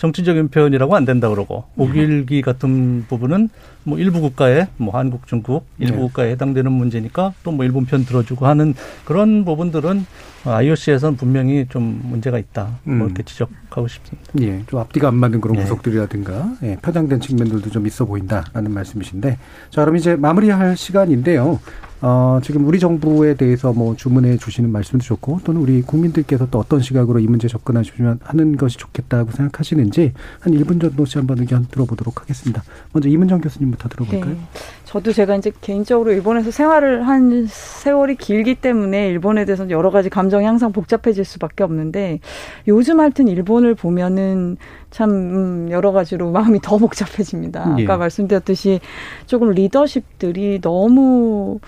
[0.00, 3.50] 정치적인 표현이라고 안 된다 그러고 오길기 같은 부분은
[3.84, 6.00] 뭐 일부 국가에 뭐 한국, 중국 일부 네.
[6.00, 8.72] 국가에 해당되는 문제니까 또 뭐 일본 편 들어주고 하는
[9.04, 10.06] 그런 부분들은
[10.46, 12.78] IOC에서는 분명히 좀 문제가 있다.
[12.84, 12.98] 뭐 음.
[12.98, 14.32] 뭐 이렇게 지적하고 싶습니다.
[14.40, 15.62] 예, 좀 앞뒤가 안 맞는 그런 네.
[15.64, 19.36] 구속들이라든가 예, 편향된 측면들도 좀 있어 보인다라는 말씀이신데,
[19.68, 21.60] 자 그럼 이제 마무리할 시간인데요.
[22.02, 26.80] 어, 지금 우리 정부에 대해서 뭐 주문해 주시는 말씀도 좋고 또는 우리 국민들께서 또 어떤
[26.80, 32.62] 시각으로 이 문제 접근하시면 하는 것이 좋겠다고 생각하시는지 한 1분 정도씩 한번 의견 들어보도록 하겠습니다.
[32.92, 34.34] 먼저 이문정 교수님부터 들어볼까요?
[34.34, 34.40] 네.
[34.90, 40.44] 저도 제가 이제 개인적으로 일본에서 생활을 한 세월이 길기 때문에 일본에 대해서 여러 가지 감정이
[40.44, 42.18] 항상 복잡해질 수밖에 없는데
[42.66, 44.56] 요즘 하여튼 일본을 보면은
[44.90, 47.76] 참 음, 여러 가지로 마음이 더 복잡해집니다.
[47.78, 47.84] 예.
[47.84, 48.80] 아까 말씀드렸듯이
[49.26, 51.60] 조금 리더십들이 너무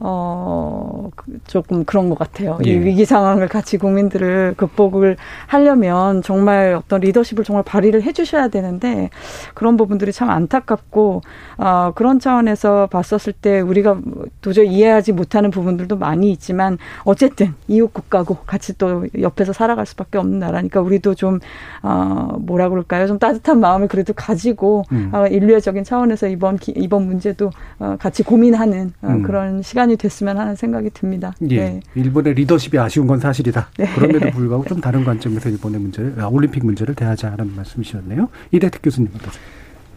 [0.00, 2.58] 어, 그 조금 그런 것 같아요.
[2.64, 2.70] 예.
[2.70, 9.10] 이 위기 상황을 같이 국민들을 극복을 하려면 정말 어떤 리더십을 정말 발휘를 해주셔야 되는데
[9.54, 11.22] 그런 부분들이 참 안타깝고,
[11.56, 13.98] 어, 그런 차원에서 봤었을 때 우리가
[14.40, 20.38] 도저히 이해하지 못하는 부분들도 많이 있지만 어쨌든 이웃 국가고 같이 또 옆에서 살아갈 수밖에 없는
[20.38, 21.40] 나라니까 우리도 좀,
[21.82, 23.08] 어, 뭐라 그럴까요?
[23.08, 25.10] 좀 따뜻한 마음을 그래도 가지고, 음.
[25.12, 29.22] 어, 인류애적인 차원에서 이번, 기, 이번 문제도 어, 같이 고민하는 어, 음.
[29.22, 31.32] 그런 시간 시간이 됐으면 하는 생각이 듭니다.
[31.50, 31.56] 예.
[31.56, 31.80] 네.
[31.94, 33.70] 일본의 리더십이 아쉬운 건 사실이다.
[33.78, 33.86] 네.
[33.94, 38.28] 그럼에도 불구하고 좀 다른 관점에서 일본의 문제를, 아, 올림픽 문제를 대하자는 말씀이셨네요.
[38.52, 39.42] 이대택 교수님 어떠세요?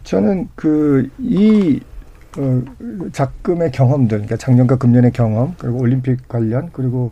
[0.04, 1.80] 저는 그, 이,
[2.38, 2.62] 어,
[3.12, 7.12] 작금의 경험들, 그러니까 작년과 금년의 경험, 그리고 올림픽 관련, 그리고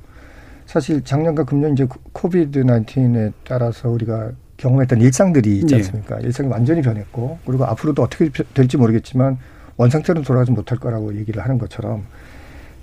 [0.66, 5.78] 사실 작년과 금년 이제 코비드 19에 따라서 우리가 경험했던 일상들이 있지 예.
[5.78, 6.20] 않습니까?
[6.22, 6.26] 예.
[6.26, 9.38] 일상이 완전히 변했고, 그리고 앞으로도 어떻게 될지 모르겠지만
[9.78, 12.06] 원상태로 돌아가지 못할 거라고 얘기를 하는 것처럼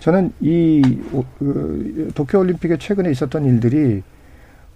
[0.01, 0.83] 저는 이
[1.39, 4.03] 그, 도쿄올림픽에 최근에 있었던 일들이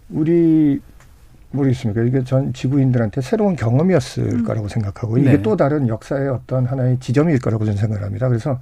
[0.08, 0.80] 우리
[1.52, 2.02] 모르겠습니까?
[2.02, 4.44] 이게 전 지구인들한테 새로운 경험이었을 음.
[4.44, 5.42] 거라고 생각하고 이게 네.
[5.42, 8.28] 또 다른 역사의 어떤 하나의 지점일 거라고 저는 생각을 합니다.
[8.28, 8.60] 그래서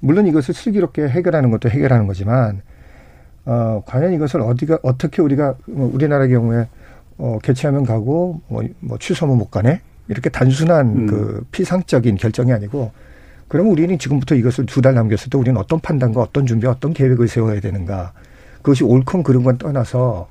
[0.00, 2.62] 물론 이것을 슬기롭게 해결하는 것도 해결하는 거지만
[3.44, 6.68] 어, 과연 이것을 어디가 어떻게 우리가 뭐 우리나라의 경우에
[7.18, 11.06] 어, 개최하면 가고 뭐, 뭐 취소하면 못 가네 이렇게 단순한 음.
[11.06, 12.92] 그 피상적인 결정이 아니고
[13.52, 17.28] 그럼 우리는 지금부터 이것을 두 달 남겼을 때 우리는 어떤 판단과 어떤 준비, 어떤 계획을
[17.28, 18.12] 세워야 되는가.
[18.62, 20.26] 그것이 옳건 그른 건 떠나서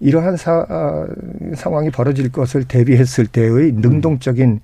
[0.00, 1.06] 이러한 사, 아,
[1.54, 4.60] 상황이 벌어질 것을 대비했을 때의 능동적인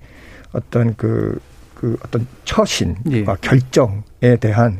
[0.51, 1.39] 어떤 그,
[1.75, 3.23] 그 어떤 처신과 예.
[3.39, 4.79] 결정에 대한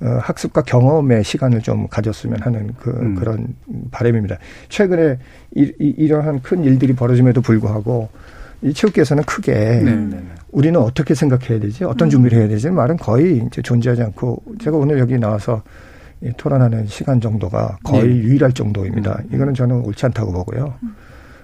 [0.00, 3.14] 어, 학습과 경험의 시간을 좀 가졌으면 하는 그, 음.
[3.14, 3.54] 그런
[3.90, 4.38] 바람입니다.
[4.70, 5.18] 최근에
[5.54, 8.08] 이, 이, 이러한 큰 일들이 벌어짐에도 불구하고
[8.62, 10.22] 이 체육계에서는 크게 네, 네, 네.
[10.50, 11.84] 우리는 어떻게 생각해야 되지?
[11.84, 12.10] 어떤 음.
[12.10, 12.70] 준비를 해야 되지?
[12.70, 15.62] 말은 거의 이제 존재하지 않고 제가 오늘 여기 나와서
[16.36, 18.14] 토론하는 시간 정도가 거의 네.
[18.16, 19.20] 유일할 정도입니다.
[19.20, 19.34] 음.
[19.34, 20.74] 이거는 저는 옳지 않다고 보고요.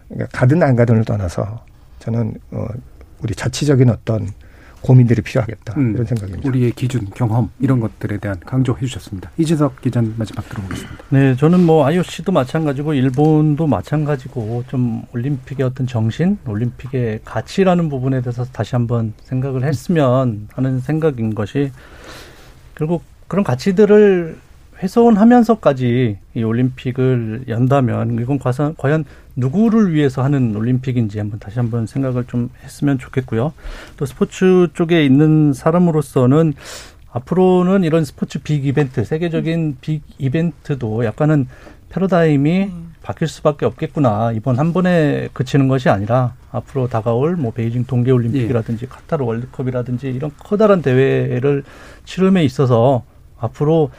[0.09, 1.65] 그러니까 가든 안 가든을 떠나서
[2.01, 2.67] 저는 어
[3.23, 4.29] 우리 자치적인 어떤
[4.85, 6.47] 고민들이 필요하겠다 음, 이런 생각입니다.
[6.47, 9.31] 우리의 기준, 경험 이런 것들에 대한 강조해 주셨습니다.
[9.39, 11.05] 이진석 기자님 마지막 들어보겠습니다.
[11.09, 18.45] 네, 저는 뭐 IOC도 마찬가지고 일본도 마찬가지고 좀 올림픽의 어떤 정신, 올림픽의 가치라는 부분에 대해서
[18.45, 21.73] 다시 한번 생각을 했으면 하는 생각인 것이
[22.75, 24.37] 결국 그런 가치들을
[24.83, 28.39] 훼손하면서까지 이 올림픽을 연다면 이건
[28.77, 29.05] 과연
[29.37, 33.53] 누구를 위해서 하는 올림픽인지 한번 다시 한번 생각을 좀 했으면 좋겠고요.
[33.97, 36.55] 또 스포츠 쪽에 있는 사람으로서는
[37.11, 41.47] 앞으로는 이런 스포츠 빅 이벤트, 세계적인 빅 이벤트도 약간은
[41.91, 42.95] 패러다임이 음.
[43.03, 44.33] 바뀔 수밖에 없겠구나.
[44.33, 48.89] 이번 한 번에 그치는 것이 아니라 앞으로 다가올 뭐 베이징 동계올림픽이라든지 예.
[48.89, 51.63] 카타르 월드컵이라든지 이런 커다란 대회를
[52.05, 53.05] 치름에 있어서
[53.39, 53.91] 앞으로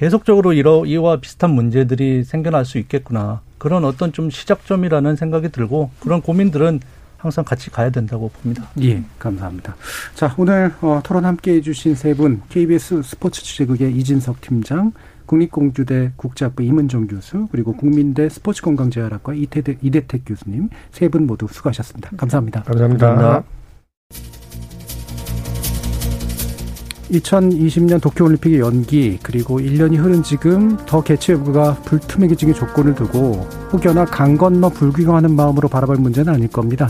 [0.00, 3.42] 계속적으로 이러, 이와 비슷한 문제들이 생겨날 수 있겠구나.
[3.58, 6.80] 그런 어떤 좀 시작점이라는 생각이 들고 그런 고민들은
[7.18, 8.66] 항상 같이 가야 된다고 봅니다.
[8.80, 9.76] 예, 감사합니다.
[10.14, 14.92] 자, 오늘 어, 토론 함께 해주신 세 분, KBS 스포츠 취재국의 이진석 팀장,
[15.26, 22.12] 국립공주대 국제학부 이문정 교수, 그리고 국민대 스포츠건강재활학과 이태대, 이대택 교수님 세 분 모두 수고하셨습니다.
[22.16, 22.62] 감사합니다.
[22.62, 23.06] 감사합니다.
[23.06, 24.39] 감사합니다.
[27.10, 34.36] 2020년 도쿄올림픽의 연기 그리고 1년이 흐른 지금 더 개최 여부가 불투명해지는 조건을 두고 혹여나 강
[34.36, 36.88] 건너 불귀경하는 마음으로 바라볼 문제는 아닐 겁니다.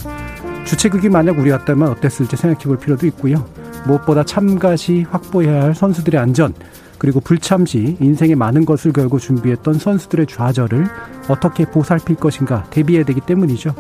[0.66, 3.47] 주최국이 만약 우리였다면 어땠을지 생각해 볼 필요도 있고요.
[3.86, 6.55] 무엇보다 참가 시 확보해야 할 선수들의 안전
[6.99, 10.86] 그리고 불참 시 인생의 많은 것을 걸고 준비했던 선수들의 좌절을
[11.28, 13.74] 어떻게 보살필 것인가 대비해야 되기 때문이죠.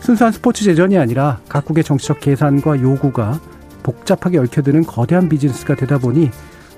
[0.00, 3.40] 순수한 스포츠 재전이 아니라 각국의 정치적 계산과 요구가
[3.84, 6.30] 복잡하게 얽혀드는 거대한 비즈니스가 되다 보니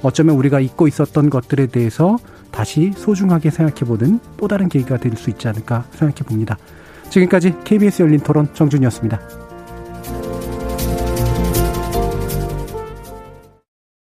[0.02, 2.18] 어쩌면 우리가 잊고 있었던 것들에 대해서
[2.50, 6.58] 다시 소중하게 생각해보는 또 다른 계기가 될 수 있지 않을까 생각해 봅니다.
[7.08, 9.45] 지금까지 KBS 열린 토론 정준이었습니다.